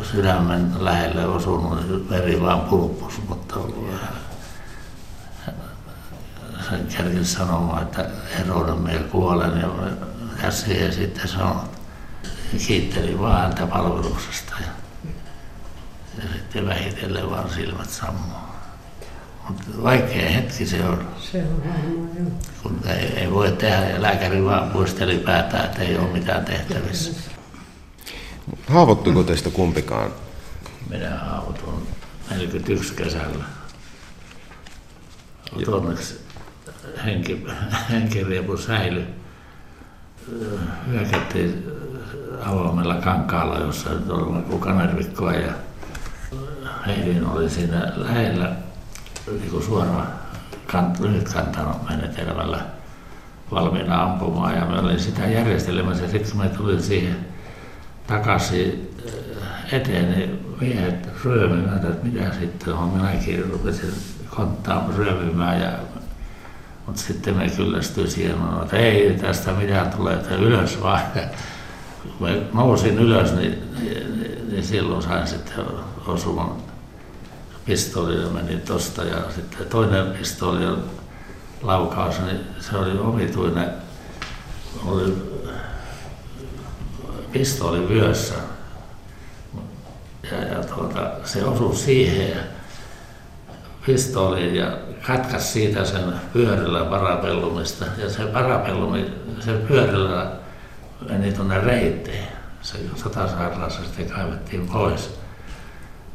sydämen 0.03 0.73
lähelle 0.79 1.27
osunut, 1.27 1.89
niin 1.89 2.11
veri 2.11 2.41
vaan 2.41 2.61
pulppus, 2.61 3.23
mutta 3.29 3.57
sen 6.69 6.87
kerkisi 6.97 7.35
sanomaan, 7.35 7.83
että 7.83 8.07
eroinen 8.41 8.79
meillä 8.79 9.09
kuolen 9.09 9.61
ja 9.61 9.69
käsi 10.41 10.85
ja 10.85 10.93
sitten 10.93 11.29
sanoi, 11.29 11.57
kiitteli 12.67 13.19
vaan 13.19 13.43
häntä 13.43 13.67
palveluksesta 13.67 14.55
ja, 14.61 14.67
ja 16.17 16.29
sitten 16.33 16.67
vähitellen 16.67 17.31
vaan 17.31 17.51
silmät 17.51 17.91
sammuu. 17.91 18.39
Mutta 19.49 19.83
vaikea 19.83 20.31
hetki 20.31 20.67
se 20.67 20.85
on. 20.85 21.09
Se 21.33 21.39
on 21.39 21.63
varmaan, 21.65 22.11
joo. 22.19 22.31
Kun 22.63 22.81
ei, 22.87 23.07
ei 23.19 23.31
voi 23.31 23.53
tehdä 23.53 23.89
ja 23.89 24.03
lääkäri 24.03 24.45
vaan 24.45 24.73
muisteli 24.73 25.19
päätään, 25.19 25.65
että 25.65 25.83
ei 25.83 25.99
ole 25.99 26.09
mitään 26.13 26.45
tehtävissä. 26.45 27.31
Haavoittuiko 28.69 29.23
teistä 29.23 29.51
kumpikaan? 29.51 30.13
Minä 30.91 31.19
haavoitun 31.19 31.87
41 32.31 32.95
kesällä. 32.95 33.45
Mutta 35.55 35.71
onneksi 35.71 36.21
henki, 37.05 37.47
henkiriepu 37.91 38.57
säilyi. 38.57 39.05
Hyökättiin 40.87 41.65
avoimella 42.47 42.95
kankaalla, 42.95 43.59
jossa 43.59 43.91
nyt 43.91 44.11
oli 44.11 44.43
kukanervikkoa 44.43 45.33
ja 45.33 45.53
Heidin 46.87 47.27
oli 47.27 47.51
siinä 47.51 47.93
lähellä 47.97 48.53
niin 49.27 49.51
kuin 49.51 49.63
suoraan 49.63 50.09
kant, 50.67 51.01
lyhytkantaan 51.01 51.75
menetelmällä 51.91 52.61
valmiina 53.51 54.03
ampumaan 54.03 54.55
ja 54.55 54.65
me 54.65 54.79
olin 54.79 55.01
sitä 55.01 55.27
järjestelemässä 55.27 56.09
sitten 56.09 56.33
kun 56.33 56.41
me 56.41 56.49
tulin 56.49 56.83
siihen 56.83 57.17
takaisin 58.07 58.91
äh, 59.07 59.75
eteen, 59.75 60.11
niin 60.11 60.57
miehet 60.61 61.09
ryömivät, 61.25 61.85
että 61.85 62.07
mitä 62.07 62.33
sitten 62.41 62.75
on. 62.75 62.89
Minäkin 62.89 63.51
rupesin 63.51 63.93
konttaan 64.31 64.95
ryömimään 64.97 65.61
ja 65.61 65.71
mutta 66.87 67.03
sitten 67.03 67.37
me 67.37 67.49
kyllästyi 67.57 68.11
siihen, 68.11 68.37
että 68.63 68.77
ei 68.77 69.19
tästä 69.21 69.53
mitään 69.53 69.91
tule, 69.91 70.13
että 70.13 70.35
ylös 70.35 70.83
vaan. 70.83 71.01
Mä 72.21 72.29
nousin 72.55 72.99
ylös, 72.99 73.35
niin, 73.35 73.63
niin, 73.81 74.23
niin, 74.23 74.49
niin 74.51 74.65
silloin 74.65 75.03
sain 75.03 75.27
sitten 75.27 75.65
osuman 76.07 76.53
pistooli 77.67 78.31
meni 78.31 78.57
tosta. 78.57 79.05
Ja 79.05 79.17
sitten 79.35 79.67
toinen 79.67 80.07
pistooli 80.07 80.79
laukaus, 81.63 82.21
niin 82.21 82.41
se 82.61 82.77
oli 82.77 82.99
omituinen. 82.99 83.71
Oli 84.87 85.15
pistooli 87.33 87.89
vyössä. 87.89 88.35
Ja, 90.31 90.45
ja 90.45 90.65
tuota, 90.65 91.11
se 91.25 91.45
osui 91.45 91.77
siihen 91.77 92.31
ja 92.31 92.43
pistooliin 93.87 94.55
ja 94.55 94.79
katkas 95.07 95.53
siitä 95.53 95.85
sen 95.85 96.15
pyörällä 96.33 96.85
parapellumista 96.85 97.85
ja 97.99 98.11
se 98.11 98.25
parapellumi, 98.25 99.07
se 99.41 99.53
pyörällä 99.53 100.33
meni 101.09 101.33
tuonne 101.33 101.61
reiteen. 101.61 102.29
Se 102.63 102.79
sotasairaalassa 102.95 103.85
sitten 103.85 104.09
kaivettiin 104.09 104.67
pois. 104.67 105.19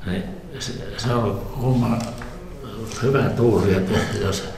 Niin 0.06 0.24
se, 0.60 0.74
se 0.98 1.14
on 1.14 1.42
kumma 1.60 1.98
hyvä 3.04 3.24
tuuri, 3.24 3.74
että 3.74 4.00
jos, 4.22 4.50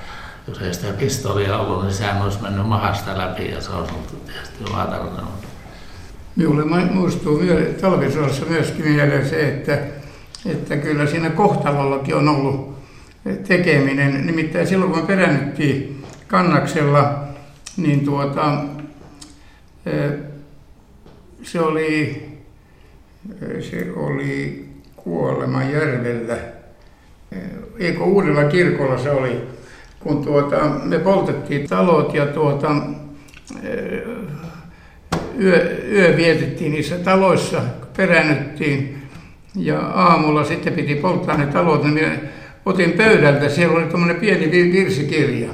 jos 0.48 0.62
ei 0.62 0.74
sitä 0.74 0.94
pistoolia 0.94 1.58
ollut, 1.58 1.84
niin 1.84 1.94
sehän 1.94 2.22
olisi 2.22 2.42
mennyt 2.42 2.68
mahasta 2.68 3.18
läpi 3.18 3.52
ja 3.52 3.62
se 3.62 3.72
olisi 3.72 3.94
ollut 3.94 4.26
tietysti 4.26 4.74
vaarallinen. 4.74 5.26
Minulle 6.36 6.66
muistuu 6.86 7.42
talvisodassa 7.82 8.46
myöskin 8.46 8.88
mieleen 8.88 9.30
se, 9.30 9.48
että, 9.48 9.80
että 10.46 10.78
kyllä 10.78 11.08
siinä 11.08 11.30
kohtalollakin 11.30 12.16
on 12.16 12.30
ollut 12.30 12.76
tekeminen. 13.48 14.26
Nimittäin 14.26 14.68
silloin 14.68 14.92
kun 14.92 15.08
perännyttiin 15.08 16.04
kannaksella, 16.28 17.24
niin 17.78 18.06
tuota, 18.06 18.64
se 21.44 21.60
oli, 21.60 22.26
se 23.60 23.88
oli 23.96 24.66
Kuolemajärvellä, 24.96 26.38
eikö 27.80 28.04
Uudella 28.04 28.44
kirkolla 28.44 28.98
se 28.98 29.12
oli, 29.12 29.42
kun 30.00 30.26
tuota, 30.26 30.58
me 30.84 31.00
poltettiin 31.00 31.68
talot 31.68 32.14
ja 32.14 32.26
tuota, 32.26 32.76
yö, 35.42 35.82
yö 35.92 36.18
vietettiin 36.18 36.72
niissä 36.72 36.98
taloissa, 37.00 37.62
perännyttiin 37.98 39.02
ja 39.56 39.80
aamulla 39.80 40.44
sitten 40.44 40.74
piti 40.74 40.96
polttaa 40.96 41.38
ne 41.38 41.46
talot, 41.46 41.84
niin 41.84 41.94
minä 41.94 42.18
otin 42.66 42.92
pöydältä, 42.92 43.50
siellä 43.50 43.78
oli 43.78 43.86
tuommoinen 43.86 44.20
pieni 44.20 44.52
virsikirja. 44.52 45.50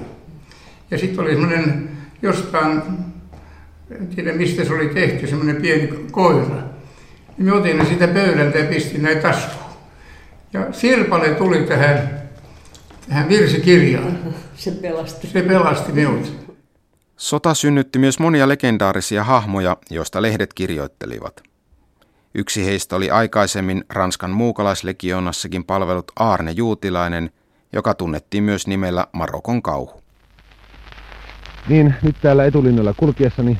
Ja 0.92 0.98
sitten 0.98 1.24
oli 1.24 1.32
semmoinen 1.32 1.90
jostain, 2.22 2.82
en 4.00 4.08
tiedä 4.08 4.34
mistä 4.34 4.66
se 4.66 4.74
oli 4.74 4.90
tehty, 4.90 5.28
semmoinen 5.28 5.62
pieni 5.62 5.88
koira. 6.12 6.56
Niin 7.38 7.46
me 7.46 7.54
otin 7.54 7.78
ne 7.78 7.86
sitä 7.86 8.08
pöydältä 8.08 8.58
ja 8.58 8.70
pistin 8.70 9.04
näin 9.04 9.20
taskuun. 9.20 9.72
Ja 10.54 10.74
Sirpale 10.74 11.30
tuli 11.30 11.64
tähän, 11.64 12.22
tähän 13.10 13.30
virsikirjaan. 13.30 14.20
Se 14.56 14.72
pelasti. 14.72 15.28
Se 15.28 15.42
pelasti 15.42 15.92
minut. 15.92 16.52
Sota 17.18 17.54
synnytti 17.54 18.00
myös 18.00 18.20
monia 18.20 18.48
legendaarisia 18.48 19.24
hahmoja, 19.24 19.78
joista 19.90 20.22
lehdet 20.22 20.54
kirjoittelivat. 20.54 21.42
Yksi 22.36 22.66
heistä 22.66 22.96
oli 22.96 23.10
aikaisemmin 23.10 23.84
Ranskan 23.90 24.32
muukalaislegionassakin 24.32 25.64
palvelut 25.64 26.12
Aarne 26.20 26.52
Juutilainen, 26.52 27.32
joka 27.74 27.94
tunnettiin 27.94 28.44
myös 28.44 28.68
nimellä 28.68 29.08
Marokon 29.12 29.62
kauhu. 29.62 30.02
Niin, 31.70 31.94
nyt 32.02 32.16
täällä 32.22 32.46
etulinjalla 32.46 32.94
kulkiessani 32.98 33.58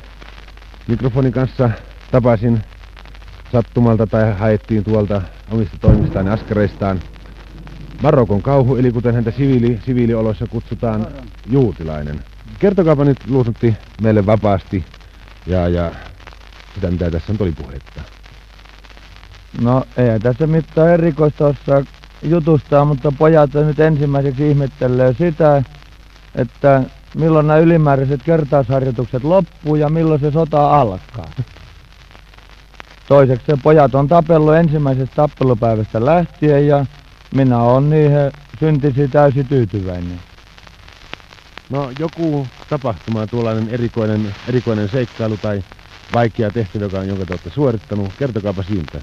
mikrofonin 0.88 1.32
kanssa 1.32 1.70
tapasin 2.10 2.64
sattumalta 3.52 4.06
tai 4.06 4.32
haettiin 4.32 4.84
tuolta 4.84 5.22
omista 5.50 5.76
toimistaan 5.80 6.26
ja 6.26 6.32
askareistaan 6.32 7.00
Marokon 8.02 8.42
kauhu, 8.42 8.76
eli 8.76 8.92
kuten 8.92 9.14
häntä 9.14 9.30
siviili, 9.30 9.80
siviilioloissa 9.86 10.46
kutsutaan, 10.46 11.06
juutilainen. 11.50 12.20
Kertokaapa 12.58 13.04
nyt 13.04 13.18
luututti 13.28 13.76
meille 14.02 14.26
vapaasti 14.26 14.84
ja, 15.46 15.68
ja 15.68 15.92
sitä, 16.74 16.90
mitä 16.90 17.10
tässä 17.10 17.32
on 17.32 17.38
oli 17.40 17.52
puhetta. 17.52 18.00
No 19.60 19.84
ei 19.96 20.20
tässä 20.20 20.46
mitään 20.46 20.88
erikoista 20.88 21.46
osaa 21.46 21.82
jutusta, 22.22 22.84
mutta 22.84 23.12
pojat 23.18 23.54
nyt 23.54 23.80
ensimmäiseksi 23.80 24.50
ihmettelee 24.50 25.14
sitä, 25.18 25.62
että 26.34 26.82
milloin 27.14 27.46
nämä 27.46 27.58
ylimääräiset 27.58 28.22
kertausharjoitukset 28.22 29.24
loppuu 29.24 29.76
ja 29.76 29.88
milloin 29.88 30.20
se 30.20 30.30
sota 30.30 30.80
alkaa. 30.80 31.30
Toiseksi 33.08 33.46
se 33.46 33.56
pojat 33.62 33.94
on 33.94 34.08
tapellut 34.08 34.54
ensimmäisestä 34.54 35.14
tappelupäivästä 35.16 36.04
lähtien 36.04 36.66
ja 36.66 36.86
minä 37.34 37.62
olen 37.62 37.90
niihin 37.90 38.32
syntisi 38.60 39.08
täysin 39.08 39.48
tyytyväinen. 39.48 40.20
No 41.70 41.90
joku 41.98 42.46
tapahtuma, 42.70 43.26
tuollainen 43.26 43.68
erikoinen, 43.68 44.34
erikoinen 44.48 44.88
seikkailu 44.88 45.36
tai 45.36 45.64
vaikea 46.14 46.50
tehtävä, 46.50 46.84
joka, 46.84 47.04
jonka 47.04 47.26
te 47.26 47.32
olette 47.32 47.50
suorittanut. 47.50 48.12
Kertokaapa 48.18 48.62
siitä. 48.62 49.00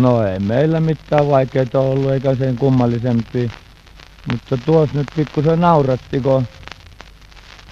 No 0.00 0.26
ei 0.26 0.38
meillä 0.38 0.80
mitään 0.80 1.28
vaikeita 1.28 1.80
ollut 1.80 2.10
eikä 2.10 2.34
sen 2.34 2.56
kummallisempi. 2.56 3.50
Mutta 4.32 4.56
tuossa 4.66 4.98
nyt 4.98 5.06
pikkusen 5.16 5.60
nauratti, 5.60 6.20
kun 6.20 6.46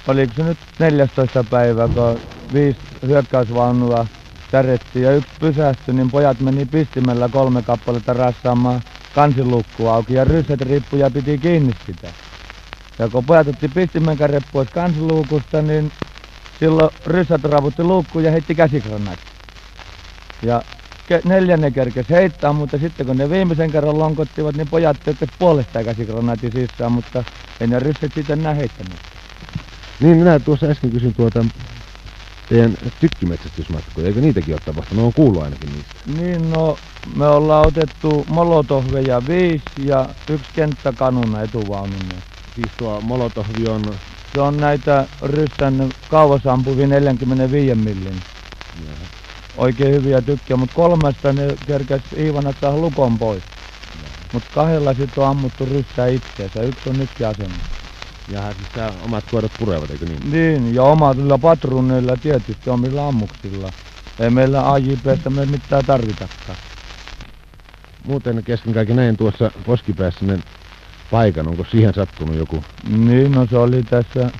oliko 0.06 0.32
se 0.36 0.42
nyt 0.42 0.58
14 0.78 1.44
päivä, 1.50 1.88
kun 1.88 2.20
viisi 2.52 2.78
hyökkäysvaunua 3.06 4.06
tärettiin 4.50 5.04
ja 5.04 5.14
yksi 5.14 5.30
pysähtyi, 5.40 5.94
niin 5.94 6.10
pojat 6.10 6.40
meni 6.40 6.66
pistimellä 6.66 7.28
kolme 7.28 7.62
kappaletta 7.62 8.12
rassaamaan 8.12 8.82
kansilukku 9.14 9.88
auki 9.88 10.14
ja 10.14 10.24
ryssät 10.24 10.60
rippu 10.60 10.96
ja 10.96 11.10
piti 11.10 11.38
kiinni 11.38 11.72
sitä. 11.86 12.08
Ja 12.98 13.08
kun 13.08 13.24
pojat 13.24 13.48
otti 13.48 13.68
pistimen 13.68 14.18
pois 14.52 14.68
kansiluukusta, 14.68 15.62
niin 15.62 15.92
silloin 16.60 16.90
ryssät 17.06 17.44
ravutti 17.44 17.82
luukkuun 17.82 18.24
ja 18.24 18.30
heitti 18.30 18.54
käsikranaat. 18.54 19.18
Ja 20.42 20.62
neljännen 21.24 21.72
kerkes 21.72 22.08
heittää, 22.10 22.52
mutta 22.52 22.78
sitten 22.78 23.06
kun 23.06 23.16
ne 23.16 23.30
viimeisen 23.30 23.72
kerran 23.72 23.98
lonkottivat, 23.98 24.54
niin 24.54 24.68
pojat 24.68 24.96
tykkäs 25.04 25.28
puolestaan 25.38 25.84
käsikranaatin 25.84 26.52
sisään, 26.52 26.92
mutta 26.92 27.24
ei 27.60 27.66
ne 27.66 27.80
ryssät 27.80 28.14
sitten 28.14 28.38
enää 28.38 28.54
heittänyt. 28.54 29.15
Niin, 30.00 30.16
minä 30.16 30.40
tuossa 30.40 30.66
äsken 30.66 30.90
kysyin 30.90 31.14
tuota 31.14 31.44
teidän 32.48 32.74
tykkimetsästysmatkoja, 33.00 34.06
eikö 34.06 34.20
niitäkin 34.20 34.54
ole 34.54 34.60
tapahtunut? 34.64 35.02
No 35.02 35.06
on 35.06 35.12
kuullut 35.12 35.42
ainakin 35.42 35.72
niistä. 35.72 36.22
Niin, 36.22 36.50
no 36.50 36.78
me 37.16 37.26
ollaan 37.26 37.66
otettu 37.66 38.26
molotohveja 38.28 39.22
viisi 39.28 39.62
ja 39.78 40.08
yksi 40.30 40.50
kenttäkanuna 40.54 41.42
etuvaunun. 41.42 42.00
Siis 42.54 42.72
tuo 42.78 43.00
molotohvi 43.00 43.68
on... 43.68 43.82
Se 44.34 44.40
on 44.40 44.56
näitä 44.56 45.06
ryssän 45.22 45.88
kauas 46.10 46.46
ampuvia 46.46 46.86
45 46.86 47.74
millin. 47.74 48.22
Jaha. 48.84 48.96
oikein 49.56 49.94
hyviä 49.94 50.22
tykkiä, 50.22 50.56
mutta 50.56 50.74
kolmesta 50.74 51.32
ne 51.32 51.56
kerkäs 51.66 52.02
Iivanat 52.18 52.56
saa 52.60 52.76
lukon 52.76 53.18
pois. 53.18 53.42
Mutta 54.32 54.48
kahdella 54.54 54.94
sitten 54.94 55.24
on 55.24 55.30
ammuttu 55.30 55.64
ryssää 55.64 56.06
itseensä. 56.06 56.62
Yksi 56.62 56.88
on 56.88 56.98
nytkin 56.98 57.26
asemassa. 57.26 57.85
Ja 58.28 58.54
siis 58.54 58.68
tää 58.74 58.92
omat 59.04 59.24
koirat 59.30 59.52
purevat, 59.58 59.90
eikö 59.90 60.06
niin? 60.06 60.30
Niin, 60.30 60.74
ja 60.74 60.82
omilla 60.82 61.38
patruuneilla 61.38 62.16
tietysti 62.16 62.70
omilla 62.70 63.08
ammuksilla. 63.08 63.72
Ei 64.18 64.30
meillä 64.30 64.72
AJPstä 64.72 65.30
me 65.30 65.46
mitään 65.46 65.84
tarvitakaan. 65.84 66.58
Muuten 68.04 68.44
kesken 68.44 68.74
kaiken 68.74 68.96
näin 68.96 69.16
tuossa 69.16 69.50
poskipäässä 69.66 70.24
ne 70.24 70.38
paikan. 71.10 71.48
Onko 71.48 71.64
siihen 71.64 71.94
sattunut 71.94 72.36
joku? 72.36 72.64
Niin, 72.86 73.34
no 73.34 73.46
se 73.46 73.56
oli 73.56 73.82
tässä, 73.82 74.30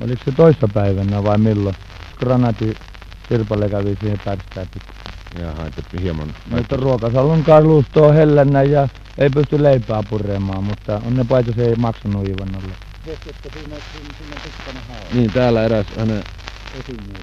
oliko 0.00 0.22
se 0.24 0.32
toissa 0.32 0.68
päivänä 0.68 1.22
vai 1.24 1.38
milloin? 1.38 1.76
Granati 2.16 2.78
Sirpalle 3.28 3.70
kävi 3.70 3.96
siihen 4.00 4.20
pärstään 4.24 4.68
Jaha, 5.34 5.66
että 5.66 5.82
hieman... 6.02 6.34
Mutta 6.50 6.76
ruokasalon 6.76 7.44
kalusto 7.44 8.06
on 8.06 8.14
hellänä 8.14 8.62
ja 8.62 8.88
ei 9.18 9.30
pysty 9.30 9.62
leipää 9.62 10.02
puremaan, 10.10 10.64
mutta 10.64 11.00
on 11.06 11.16
ne 11.16 11.24
paita 11.24 11.52
se 11.52 11.66
ei 11.66 11.76
maksanut 11.76 12.28
Ivannolle. 12.28 12.74
Niin, 15.12 15.32
täällä 15.32 15.62
eräs 15.64 15.86
hänen 15.96 16.22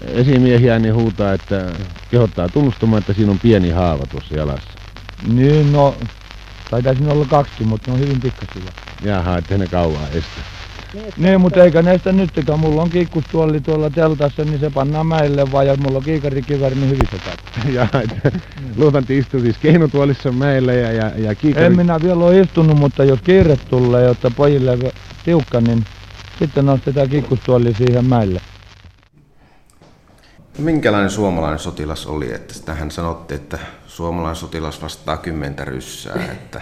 esimiehiä 0.02 0.80
niin 0.80 0.96
huutaa, 0.96 1.34
että 1.34 1.72
kehottaa 2.12 2.50
tunnustamaan, 2.50 3.00
että 3.00 3.13
siinä 3.13 3.32
on 3.32 3.39
pieni 3.39 3.70
haava 3.70 4.06
tuossa 4.12 4.36
jalassa. 4.36 4.80
Niin, 5.28 5.72
no, 5.72 5.98
taitaa 6.70 6.94
siinä 6.94 7.12
olla 7.12 7.26
kaksi, 7.26 7.63
mutta 7.63 7.91
ne 7.91 7.94
on 7.94 8.00
hyvin 8.00 8.22
pikkasia. 8.22 8.72
Jaha, 9.02 9.38
että 9.38 9.58
ne 9.58 9.68
kauaa 9.68 10.08
estä. 10.10 10.55
Niin, 11.17 11.41
mutta 11.41 11.63
eikä 11.63 11.81
näistä 11.81 12.12
nytkään. 12.12 12.60
Mulla 12.60 12.81
on 12.81 12.89
kiikkustuoli 12.89 13.62
tuolla 13.62 13.89
teltassa, 13.89 14.43
niin 14.43 14.60
se 14.60 14.69
pannaan 14.69 15.08
mäelle 15.08 15.51
vaan, 15.51 15.67
ja 15.67 15.75
mulla 15.77 15.97
on 15.97 16.03
kiikarikiväri, 16.03 16.75
niin 16.75 16.89
hyvin 16.89 17.08
se 17.12 17.17
käy. 17.17 17.73
ja, 17.75 17.88
että 18.03 18.31
luotanti 18.75 19.17
istuu 19.17 19.39
siis 19.39 19.58
keinutuolissa 19.58 20.31
mäellä 20.31 20.73
ja, 20.73 20.91
ja, 20.91 21.12
ja 21.17 21.36
kiikari... 21.36 21.65
En 21.65 21.75
minä 21.75 21.99
vielä 22.01 22.25
ole 22.25 22.39
istunut, 22.39 22.77
mutta 22.77 23.03
jos 23.03 23.19
kiire 23.21 23.58
tulee, 23.69 24.03
jotta 24.03 24.31
pojille 24.36 24.77
tiukka, 25.25 25.62
niin 25.62 25.86
sitten 26.39 26.65
nostetaan 26.65 27.10
kiikkustuoli 27.10 27.73
siihen 27.73 28.05
mäelle. 28.05 28.41
Minkälainen 30.58 31.10
suomalainen 31.10 31.60
sotilas 31.60 32.05
oli? 32.05 32.34
Että 32.34 32.53
tähän 32.65 32.91
sanotte, 32.91 33.36
että 33.36 33.60
suomalainen 33.88 34.36
sotilas 34.36 34.81
vastaa 34.81 35.17
kymmentä 35.17 35.65
ryssää. 35.65 36.31
Että... 36.31 36.62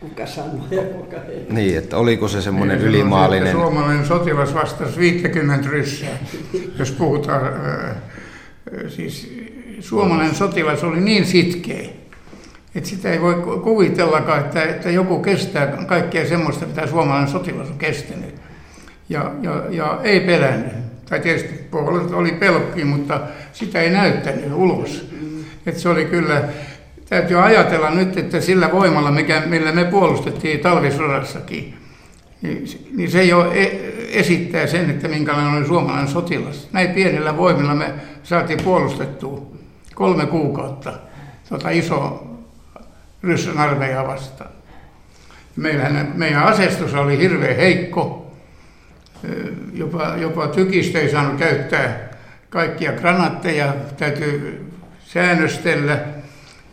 Kuka 0.00 0.26
sanoi 0.26 0.60
ja 0.70 0.82
kuka 0.82 1.16
ei. 1.16 1.46
Niin, 1.50 1.78
että 1.78 1.96
oliko 1.96 2.28
se 2.28 2.42
semmoinen 2.42 2.78
Niin, 2.78 2.88
ylimaallinen... 2.88 3.46
että 3.48 3.58
Suomalainen 3.58 4.06
sotilas 4.06 4.54
vastasi 4.54 4.98
50 5.00 5.68
ryssää, 5.70 6.18
jos 6.78 6.90
puhutaan. 6.92 7.42
äh, 7.46 7.96
Siis 8.88 9.38
suomalainen 9.80 10.34
sotilas 10.34 10.84
oli 10.84 11.00
niin 11.00 11.26
sitkeä, 11.26 11.88
että 12.74 12.88
sitä 12.88 13.12
ei 13.12 13.20
voi 13.20 13.34
ku- 13.34 13.60
kuvitellakaan, 13.60 14.40
että, 14.40 14.62
että 14.62 14.90
joku 14.90 15.18
kestää 15.18 15.66
kaikkea 15.66 16.26
semmoista, 16.28 16.66
mitä 16.66 16.86
suomalainen 16.86 17.28
sotilas 17.30 17.68
on 17.68 17.78
kestänyt. 17.78 18.34
Ja, 19.08 19.32
ja, 19.42 19.62
ja 19.70 20.00
ei 20.02 20.20
pelännyt. 20.20 20.72
Tai 21.08 21.20
tietysti 21.20 21.54
puolella 21.70 22.16
oli 22.16 22.32
pelkki, 22.32 22.84
mutta 22.84 23.20
sitä 23.52 23.80
ei 23.80 23.90
näyttänyt 23.90 24.52
ulos. 24.54 25.08
Että 25.66 25.80
se 25.80 25.88
oli 25.88 26.04
kyllä, 26.04 26.42
täytyy 27.08 27.44
ajatella 27.44 27.90
nyt, 27.90 28.16
että 28.16 28.40
sillä 28.40 28.72
voimalla, 28.72 29.10
mikä, 29.10 29.42
millä 29.46 29.72
me 29.72 29.84
puolustettiin 29.84 30.60
talvisodassakin, 30.60 31.74
niin, 32.42 32.64
niin 32.96 33.10
se 33.10 33.24
jo 33.24 33.52
e- 33.52 33.94
esittää 34.12 34.66
sen, 34.66 34.90
että 34.90 35.08
minkälainen 35.08 35.54
oli 35.54 35.66
suomalainen 35.66 36.08
sotilas. 36.08 36.68
Näin 36.72 36.90
pienillä 36.90 37.36
voimilla 37.36 37.74
me 37.74 37.94
saatiin 38.22 38.62
puolustettua 38.64 39.46
kolme 39.94 40.26
kuukautta 40.26 40.92
tuota 41.48 41.70
iso 41.70 42.26
ryssän 43.22 43.58
armeijaa 43.58 44.06
vastaan. 44.06 44.50
Meillähän, 45.56 46.12
meidän 46.14 46.42
asestus 46.42 46.94
oli 46.94 47.18
hirveän 47.18 47.56
heikko. 47.56 48.32
Jopa, 49.72 50.14
jopa 50.16 50.46
tykistä 50.46 50.98
ei 50.98 51.10
saanut 51.10 51.38
käyttää 51.38 52.08
kaikkia 52.50 52.92
granaatteja, 52.92 53.74
täytyy 53.96 54.64
säännöstellä. 55.04 55.98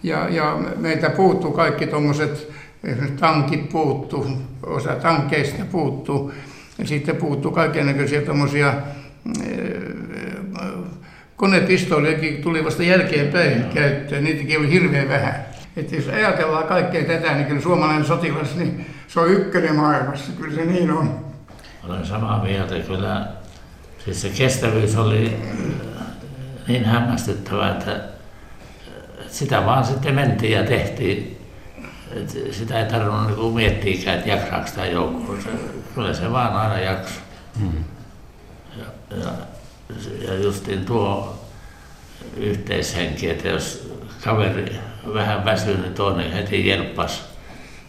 Ja, 0.05 0.29
ja 0.29 0.59
meiltä 0.77 1.09
puuttuu 1.09 1.51
kaikki 1.51 1.87
tuommoiset, 1.87 2.51
tankit 3.19 3.69
puuttuu, 3.69 4.27
osa 4.63 4.95
tankkeista 4.95 5.65
puuttuu. 5.71 6.31
Ja 6.77 6.87
sitten 6.87 7.15
puuttuu 7.15 7.51
kaikenlaisia 7.51 8.21
tuommoisia 8.21 8.73
konepistoolejakin 11.35 12.41
tuli 12.41 12.65
vasta 12.65 12.83
jälkeenpäin 12.83 13.65
käyttöön, 13.73 14.23
niitäkin 14.23 14.59
oli 14.59 14.71
hirveän 14.71 15.09
vähän. 15.09 15.45
Että 15.77 15.95
jos 15.95 16.07
ajatellaan 16.07 16.67
kaikkea 16.67 17.03
tätä, 17.03 17.33
niin 17.33 17.45
kyllä 17.45 17.61
suomalainen 17.61 18.05
sotilas, 18.05 18.55
niin 18.55 18.85
se 19.07 19.19
on 19.19 19.31
ykkönen 19.31 19.75
maailmassa, 19.75 20.31
kyllä 20.37 20.55
se 20.55 20.65
niin 20.65 20.91
on. 20.91 21.25
Olen 21.83 22.05
samaa 22.05 22.43
mieltä 22.43 22.75
kyllä. 22.79 23.27
Siis 24.05 24.21
se 24.21 24.29
kestävyys 24.29 24.95
oli 24.95 25.37
äh, 25.97 26.05
niin 26.67 26.85
hämmästyttävää, 26.85 27.71
että 27.71 27.91
että 27.91 28.14
sitä 29.35 29.65
vaan 29.65 29.85
sitten 29.85 30.15
mentiin 30.15 30.51
ja 30.51 30.63
tehtiin. 30.63 31.41
Et 32.11 32.29
sitä 32.51 32.79
ei 32.79 32.85
tarvinnut 32.85 33.27
niinku 33.27 33.51
miettiäkään, 33.51 34.17
että 34.17 34.29
jaksaako 34.29 34.67
sitä 34.67 34.85
joukkoa. 34.85 35.41
Se, 35.41 35.49
kyllä 35.95 36.13
se 36.13 36.31
vaan 36.31 36.55
aina 36.55 36.79
jakso. 36.79 37.19
Mm. 37.59 37.83
Ja, 38.77 38.85
ja, 39.17 39.31
ja 40.27 40.39
justiin 40.43 40.85
tuo 40.85 41.39
yhteishenki, 42.37 43.29
että 43.29 43.47
jos 43.47 43.91
kaveri 44.23 44.79
vähän 45.13 45.45
väsyy, 45.45 45.77
niin 45.77 45.93
toinen 45.93 46.31
heti 46.31 46.67
jelppas. 46.67 47.23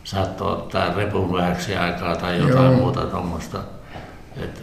Saattoi 0.05 0.53
ottaa 0.53 0.95
repun 0.95 1.33
vähäksi 1.33 1.77
aikaa 1.77 2.17
tai 2.17 2.39
jotain 2.39 2.73
Joo. 2.73 2.77
Muuta 2.77 3.01
tuommoista. 3.01 3.59
Että 4.37 4.61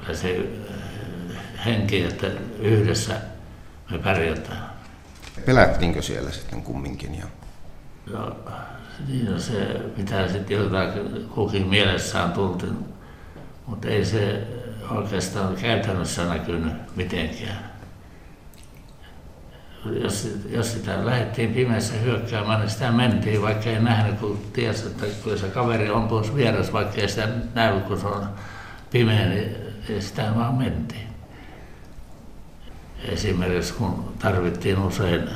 kyllä 0.00 0.14
se 0.14 0.48
äh, 0.70 1.66
henki, 1.66 2.02
että 2.02 2.26
yhdessä 2.58 3.14
me 3.90 3.98
pärjätään. 3.98 4.63
Pelättiinkö 5.46 6.02
siellä 6.02 6.30
sitten 6.30 6.62
kumminkin? 6.62 7.14
Ja 7.14 7.26
niin 9.08 9.32
on 9.32 9.40
se, 9.40 9.80
mitä 9.96 10.28
sitten 10.28 10.56
jotakin 10.56 11.28
kukin 11.34 11.66
mielessään 11.66 12.32
tulti, 12.32 12.66
mutta 13.66 13.88
ei 13.88 14.04
se 14.04 14.42
oikeastaan 14.90 15.54
käytännössä 15.54 16.24
näkynyt 16.24 16.96
mitenkään. 16.96 17.74
Jos, 20.02 20.38
jos 20.48 20.72
sitä 20.72 21.06
lähdettiin 21.06 21.54
pimeässä 21.54 21.94
hyökkäämään, 21.94 22.60
niin 22.60 22.70
sitä 22.70 22.92
mentiin, 22.92 23.42
vaikka 23.42 23.70
ei 23.70 23.80
nähnyt, 23.80 24.20
kun 24.20 24.40
tiesi, 24.52 24.86
että 24.86 25.06
kyllä 25.24 25.36
se 25.36 25.48
kaveri 25.48 25.90
on 25.90 26.08
tuossa 26.08 26.34
vieressä, 26.34 26.72
vaikka 26.72 27.00
ei 27.00 27.08
sitä 27.08 27.28
näy, 27.54 27.80
kun 27.80 28.00
se 28.00 28.06
on 28.06 28.26
pimeä, 28.90 29.26
niin 29.26 29.56
sitä 30.00 30.32
vaan 30.36 30.54
mentiin. 30.54 31.13
Esimerkiksi 33.08 33.74
kun 33.74 34.14
tarvittiin 34.18 34.78
usein 34.78 35.28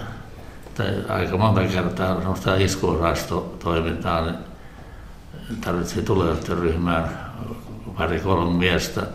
tai 0.75 1.05
aika 1.09 1.37
monta 1.37 1.61
kertaa 1.61 2.17
semmoista 2.17 2.57
iskuosastotoimintaa, 2.57 4.25
niin 4.25 4.37
tarvitsi 5.61 6.03
tulevaisuusryhmään 6.03 7.09
pari 7.97 8.21
kolme 8.21 8.59
miestä. 8.59 9.07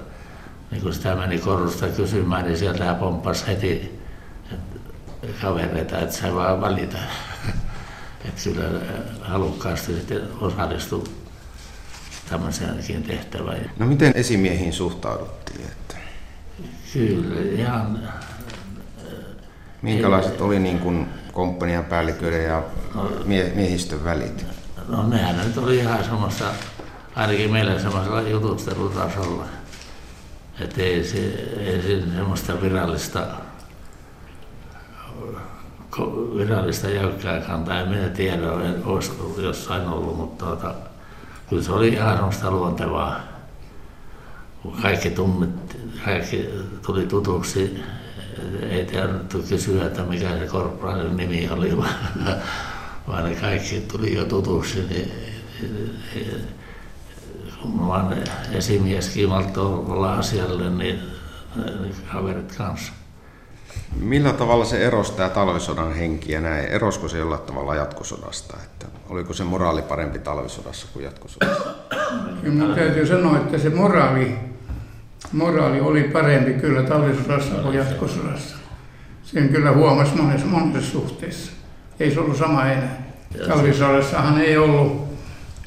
Niin 0.71 0.81
kun 0.81 0.93
sitä 0.93 1.15
meni 1.15 1.37
korusta 1.37 1.87
kysymään, 1.87 2.45
niin 2.45 2.57
sieltä 2.57 2.93
pomppasi 2.93 3.47
heti 3.47 4.03
että 5.23 5.41
kavereita, 5.41 5.99
että 5.99 6.15
sai 6.15 6.35
vaan 6.35 6.61
valita. 6.61 6.97
Että 8.25 8.41
kyllä 8.43 8.63
halukkaasti 9.21 9.93
sitten 9.93 10.21
osallistui 10.41 11.03
tämmöiseenkin 12.29 13.03
tehtävään. 13.03 13.71
No 13.77 13.85
miten 13.85 14.11
esimiehiin 14.15 14.73
suhtauduttiin? 14.73 15.61
Että 15.61 15.95
Kyllä, 16.93 17.41
ihan 17.41 18.09
minkälaiset 19.83 20.41
oli 20.41 20.59
niin 20.59 20.79
kuin 20.79 21.07
komppanian 21.33 21.85
päälliköiden 21.85 22.43
ja 22.43 22.63
mie- 23.25 23.51
miehistön 23.55 24.03
välit? 24.03 24.45
No 24.87 25.07
nehän 25.07 25.37
nyt 25.47 25.57
oli 25.57 25.77
ihan 25.77 26.03
semmoista, 26.03 26.45
ainakin 27.15 27.51
meillä 27.51 27.79
semmoisella 27.79 28.21
jututtelutasolla. 28.21 29.45
Että 30.59 30.81
ei, 30.81 31.03
se, 31.03 31.17
ei 31.57 31.81
siinä 31.81 32.15
semmoista 32.15 32.61
virallista, 32.61 33.27
virallista 36.37 36.89
jäykkää 36.89 37.39
kantaa, 37.41 37.79
en 37.79 37.89
minä 37.89 38.09
tiedä, 38.09 38.53
en- 38.53 38.83
olisiko 38.85 39.35
jossain 39.41 39.87
ollut, 39.87 40.17
mutta 40.17 40.45
tuota, 40.45 40.75
kyllä 41.49 41.63
se 41.63 41.71
oli 41.71 41.87
ihan 41.87 42.13
semmoista 42.15 42.51
luontevaa. 42.51 43.19
Kun 44.61 44.77
kaikki 44.81 45.09
tunnettiin, 45.09 45.93
kaikki 46.05 46.49
tuli 46.85 47.05
tutuksi, 47.05 47.83
ei 48.69 48.85
tarvittu 48.85 49.43
kysyä, 49.49 49.85
että 49.85 50.03
mikä 50.03 50.37
se 50.39 50.47
korporaalin 50.47 51.17
nimi 51.17 51.49
oli, 51.49 51.77
vaan, 51.81 51.95
vaan 53.07 53.23
ne 53.23 53.35
kaikki 53.35 53.81
tuli 53.91 54.15
jo 54.15 54.25
tutuksi, 54.25 54.85
niin, 54.89 55.11
niin 56.15 56.47
kun 57.61 57.87
vaan 57.87 58.17
esimieskin 58.51 59.29
malttoi 59.29 59.65
olla 59.65 60.13
asialle, 60.13 60.69
niin, 60.69 60.99
niin 61.55 61.95
kaverit 62.11 62.55
kanssa. 62.57 62.93
Millä 63.99 64.33
tavalla 64.33 64.65
se 64.65 64.85
erosi 64.85 65.13
tämä 65.13 65.29
talvisodan 65.29 65.93
henki 65.93 66.31
ja 66.31 66.41
näin? 66.41 66.65
Erosko 66.65 67.07
se 67.07 67.17
jollain 67.17 67.41
tavalla 67.41 67.75
jatkosodasta? 67.75 68.57
Että 68.63 68.85
oliko 69.09 69.33
se 69.33 69.43
moraali 69.43 69.81
parempi 69.81 70.19
talvisodassa 70.19 70.87
kuin 70.93 71.05
jatkosodassa? 71.05 71.63
Kyllä 72.41 72.75
täytyy 72.75 73.07
sanoa, 73.07 73.37
että 73.37 73.57
se 73.57 73.69
moraali, 73.69 74.35
moraali 75.31 75.79
oli 75.79 76.03
parempi 76.03 76.53
kyllä 76.53 76.83
talvisodassa 76.83 77.55
kuin 77.55 77.77
jatkosodassa. 77.77 78.55
Sen 79.23 79.49
kyllä 79.49 79.71
huomasi 79.71 80.15
monessa, 80.15 80.47
monessa 80.47 80.91
suhteessa. 80.91 81.51
Ei 81.99 82.11
se 82.11 82.19
ollut 82.19 82.37
sama 82.37 82.65
enää. 82.65 83.03
Talvisodassahan 83.47 84.41
ei 84.41 84.57
ollut, 84.57 85.07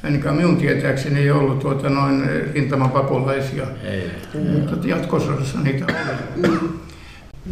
ainakaan 0.05 0.37
minun 0.37 0.57
tietääkseni 0.57 1.21
ei 1.21 1.31
ollut 1.31 1.59
tuota 1.59 1.91
noin 1.91 2.23
rintamapakolaisia, 2.55 3.67
ei. 3.85 4.11
mutta 4.53 4.89
jatkosodassa 4.89 5.59
niitä 5.61 5.85
oli. 6.39 6.59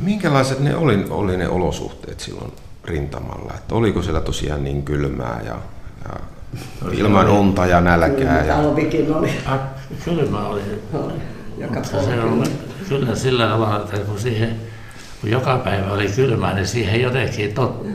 Minkälaiset 0.03 0.61
ne 0.61 0.77
oli, 0.77 1.05
oli 1.11 1.37
ne 1.37 1.49
olosuhteet 1.49 2.21
silloin 2.21 2.53
rintamalla? 2.85 3.53
Että 3.57 3.75
oliko 3.75 4.03
siellä 4.03 4.21
tosiaan 4.21 4.65
niin 4.65 4.83
kylmää 4.83 5.41
ja, 5.47 5.59
ja 6.09 6.21
ilman 6.93 7.29
unta 7.29 7.67
ja 7.67 7.81
nälkää? 7.81 8.45
Ja... 8.45 8.55
Talvikin 8.55 9.15
oli. 9.15 9.31
Kylmä 10.05 10.49
oli. 10.49 10.63
oli. 10.93 11.13
Joka 11.59 11.85
se 11.85 11.97
on 11.97 12.45
kyllä 12.89 13.15
sillä 13.15 13.49
tavalla, 13.49 13.77
että 13.77 13.99
kun, 13.99 14.21
siihen, 14.21 14.61
kun 15.21 15.31
joka 15.31 15.59
päivä 15.59 15.93
oli 15.93 16.09
kylmää, 16.09 16.55
niin 16.55 16.67
siihen 16.67 17.03
jotenkin 17.03 17.55
tottu. 17.55 17.89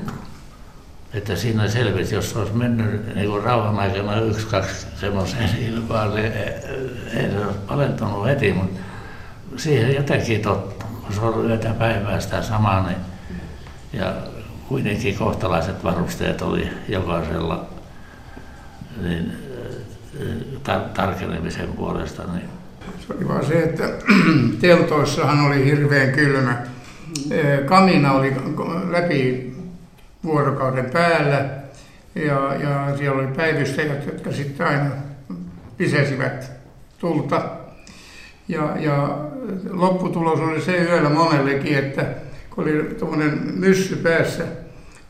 Että 1.14 1.36
siinä 1.36 1.68
selvisi, 1.68 2.16
jos 2.16 2.36
olisi 2.36 2.54
mennyt 2.54 3.16
niin 3.16 3.30
kuin 3.30 3.44
rauhan 3.44 3.80
aikana 3.80 4.20
yksi, 4.20 4.48
kaksi 4.48 4.88
semmoiseen 4.96 5.50
ilmaan, 5.60 6.16
niin 6.16 6.34
ei 7.14 7.32
se 7.32 7.46
olisi 7.46 7.60
palentunut 7.68 8.26
heti, 8.26 8.54
mutta 8.54 8.80
siihen 9.56 9.96
jotenkin 9.96 10.42
tottu 10.42 10.80
kun 11.10 11.16
se 11.16 11.22
on 11.22 11.46
yötä 11.46 11.70
päivää 11.70 12.20
sitä 12.20 12.42
samaa, 12.42 12.88
niin, 12.88 12.98
ja 13.94 14.14
kuitenkin 14.68 15.18
kohtalaiset 15.18 15.84
varusteet 15.84 16.42
oli 16.42 16.70
jokaisella 16.88 17.66
niin, 19.02 19.34
tar- 20.54 20.90
tarkenemisen 20.94 21.68
puolesta. 21.68 22.24
Niin. 22.34 22.50
Se 23.10 23.16
oli 23.18 23.28
vaan 23.28 23.46
se, 23.46 23.64
että 23.64 23.90
teltoissahan 24.62 25.46
oli 25.46 25.66
hirveän 25.66 26.12
kylmä. 26.12 26.58
Kamina 27.66 28.12
oli 28.12 28.36
läpi 28.90 29.54
vuorokauden 30.24 30.86
päällä 30.86 31.50
ja, 32.16 32.56
ja 32.56 32.98
siellä 32.98 33.20
oli 33.20 33.28
päivystäjät, 33.28 34.06
jotka 34.06 34.32
sitten 34.32 34.68
aina 34.68 34.86
lisäsivät 35.80 36.52
tulta. 37.00 37.42
Ja, 38.48 38.78
ja 38.80 39.18
lopputulos 39.70 40.40
oli 40.40 40.62
se 40.62 40.78
yöllä 40.78 41.10
monellekin, 41.10 41.78
että 41.78 42.06
kun 42.50 42.64
oli 42.64 42.96
tuommoinen 43.00 43.40
myssy 43.56 43.96
päässä 43.96 44.44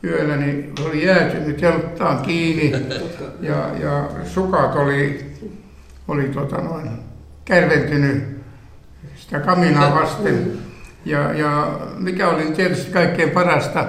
yöllä, 0.04 0.36
niin 0.36 0.72
oli 0.86 1.06
jäätynyt 1.06 1.56
telttaan 1.56 2.18
kiinni 2.18 2.72
ja, 3.40 3.70
ja 3.80 4.08
sukat 4.24 4.76
oli, 4.76 5.30
oli 6.08 6.24
tota 6.28 6.56
noin, 6.56 7.09
kärventynyt 7.50 8.24
sitä 9.16 9.40
kaminaa 9.40 9.94
vasten. 9.94 10.52
Ja, 11.04 11.32
ja 11.32 11.78
mikä 11.98 12.28
oli 12.28 12.42
tietysti 12.42 12.92
kaikkein 12.92 13.30
parasta, 13.30 13.86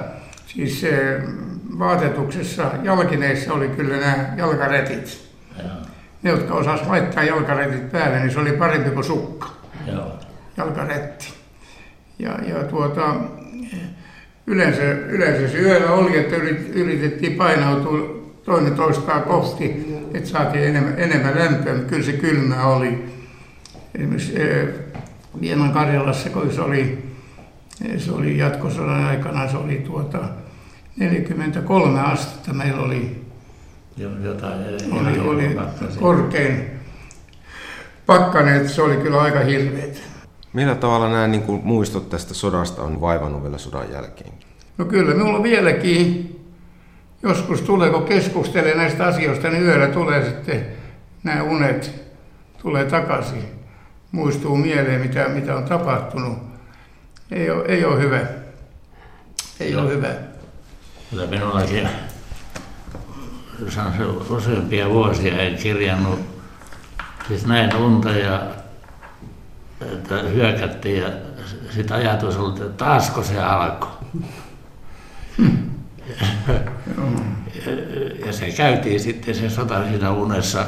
siis 0.48 0.86
vaatetuksessa 1.80 2.72
jalkineissa 2.84 3.54
oli 3.54 3.68
kyllä 3.68 3.98
nämä 3.98 4.34
jalkaretit. 4.38 5.32
Ne, 6.24 6.30
jotka 6.30 6.54
osasivat 6.54 6.90
laittaa 6.90 7.24
jalkaretit 7.24 7.92
päälle, 7.92 8.20
niin 8.20 8.32
se 8.32 8.40
oli 8.40 8.52
parempi 8.52 8.90
kuin 8.90 9.04
sukka. 9.04 9.48
Joo 9.88 10.12
jalkaretti. 10.58 11.34
Ja, 12.20 12.40
ja 12.48 12.64
tuota, 12.64 13.16
yleensä, 14.48 14.82
yleensä 14.92 15.48
se 15.48 15.58
yöllä 15.58 15.92
oli, 15.92 16.18
että 16.18 16.36
yritettiin 16.74 17.36
painautua 17.36 18.22
toinen 18.44 18.76
toistaan 18.76 19.24
kohti, 19.24 19.96
että 20.14 20.30
saatiin 20.30 20.64
enemmän, 20.64 20.94
enemmän 20.98 21.40
lämpöä, 21.40 21.74
mutta 21.74 21.90
kyllä 21.90 22.04
se 22.04 22.14
kylmä 22.14 22.66
oli. 22.66 23.21
Esimerkiksi 23.96 24.34
Vienan 25.42 25.72
Karjalassa, 25.72 26.30
kun 26.30 26.54
se 26.54 26.62
oli, 26.62 27.06
se 27.98 28.12
oli 28.12 28.38
jatkosodan 28.38 29.06
aikana, 29.06 29.52
se 29.52 29.58
oli 29.58 29.76
tuota 29.76 30.20
43 30.98 32.02
astetta 32.02 32.54
meillä 32.54 32.82
oli, 32.82 33.26
jotain, 34.24 34.62
oli, 34.92 35.20
oli 35.20 35.58
korkein 36.00 36.66
pakkanen, 38.06 38.56
että 38.56 38.70
se 38.70 38.82
oli 38.82 38.98
kyllä 38.98 39.22
aika 39.22 39.40
hirveet. 39.40 40.04
Millä 40.54 40.76
tavalla 40.76 41.10
nämä 41.10 41.28
niin 41.28 41.44
kuin 41.44 41.62
muistot 41.64 42.10
tästä 42.10 42.34
sodasta 42.34 42.82
on 42.82 43.02
vaivannut 43.02 43.44
vielä 43.44 43.58
sodan 43.58 43.92
jälkeen? 43.92 44.34
No 44.78 44.86
kyllä, 44.86 45.14
minulla 45.14 45.44
vieläkin 45.44 46.36
joskus 47.24 47.62
tulee, 47.62 47.90
kun 47.90 48.04
keskustelee 48.04 48.76
näistä 48.76 49.06
asioista, 49.06 49.50
niin 49.50 49.64
yöllä 49.64 49.88
tulee 49.88 50.26
sitten 50.26 50.66
nämä 51.24 51.44
unet 51.44 52.02
tulee 52.62 52.86
takaisin. 52.86 53.61
Muistuu 54.12 54.58
mieleen, 54.58 55.02
mitä, 55.02 55.28
mitä 55.28 55.56
on 55.56 55.64
tapahtunut. 55.64 56.38
Ei 57.32 57.50
ole, 57.50 57.66
ei 57.66 57.86
ole 57.86 58.00
hyvä. 58.02 58.22
Ei 59.60 59.76
ole 59.76 59.90
hyvä. 59.90 60.14
Kyllä 61.10 61.28
minullakin 61.28 61.90
useampia 64.30 64.90
vuosia 64.90 65.42
en 65.42 65.56
kirjannut. 65.56 66.20
Siis 67.28 67.46
näin 67.46 67.76
unta 67.76 68.10
ja 68.10 68.42
että 69.82 70.16
hyökättiin 70.16 71.02
ja 71.02 71.10
sitten 71.70 71.98
ajatus 71.98 72.38
oli, 72.38 72.62
että 72.62 72.70
taasko 72.70 73.24
se 73.24 73.40
alkoi. 73.42 73.92
ja 78.26 78.34
se 78.34 78.52
käytiin 78.52 79.00
sitten 79.00 79.36
se 79.36 79.50
sota 79.50 79.88
siinä 79.88 80.12
unessa 80.12 80.66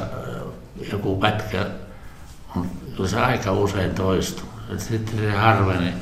joku 0.91 1.20
pätkä, 1.20 1.66
mutta 2.98 3.08
se 3.08 3.22
aika 3.22 3.52
usein 3.52 3.96
toistui. 3.96 4.46
Sitten 4.78 5.20
se 5.20 5.32
harveni 5.32 5.94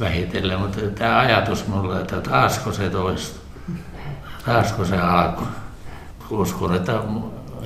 vähitellen, 0.00 0.60
mutta 0.60 0.80
tämä 0.94 1.18
ajatus 1.18 1.66
mulle, 1.66 2.00
että 2.00 2.20
taasko 2.20 2.72
se 2.72 2.90
toistui, 2.90 3.42
taasko 4.44 4.84
se 4.84 4.98
alkoi. 4.98 5.46
Uskon, 6.30 6.74
että 6.74 7.00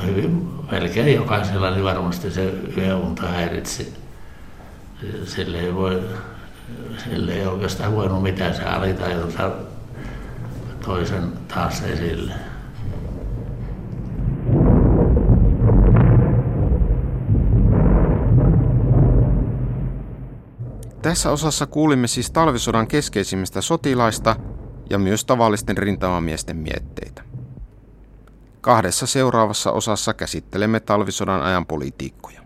hyvin 0.06 0.48
melkein 0.70 1.14
jokaisella 1.14 1.70
niin 1.70 1.84
varmasti 1.84 2.30
se 2.30 2.54
yöunta 2.76 3.26
häiritsi 3.26 4.00
sille 5.24 5.58
ei 5.58 5.74
voi, 5.74 6.02
sille 7.04 7.32
ei 7.32 7.46
oikeastaan 7.46 7.94
voinut 7.94 8.22
mitään, 8.22 8.54
se 8.54 8.62
alitajunta 8.62 9.50
toisen 10.84 11.32
taas 11.48 11.82
esille. 11.82 12.32
Tässä 21.02 21.30
osassa 21.30 21.66
kuulimme 21.66 22.06
siis 22.06 22.30
talvisodan 22.30 22.86
keskeisimmistä 22.86 23.60
sotilaista 23.60 24.36
ja 24.90 24.98
myös 24.98 25.24
tavallisten 25.24 25.76
rintamamiesten 25.76 26.56
mietteitä. 26.56 27.22
Kahdessa 28.60 29.06
seuraavassa 29.06 29.72
osassa 29.72 30.14
käsittelemme 30.14 30.80
talvisodan 30.80 31.42
ajan 31.42 31.66
politiikkoja. 31.66 32.40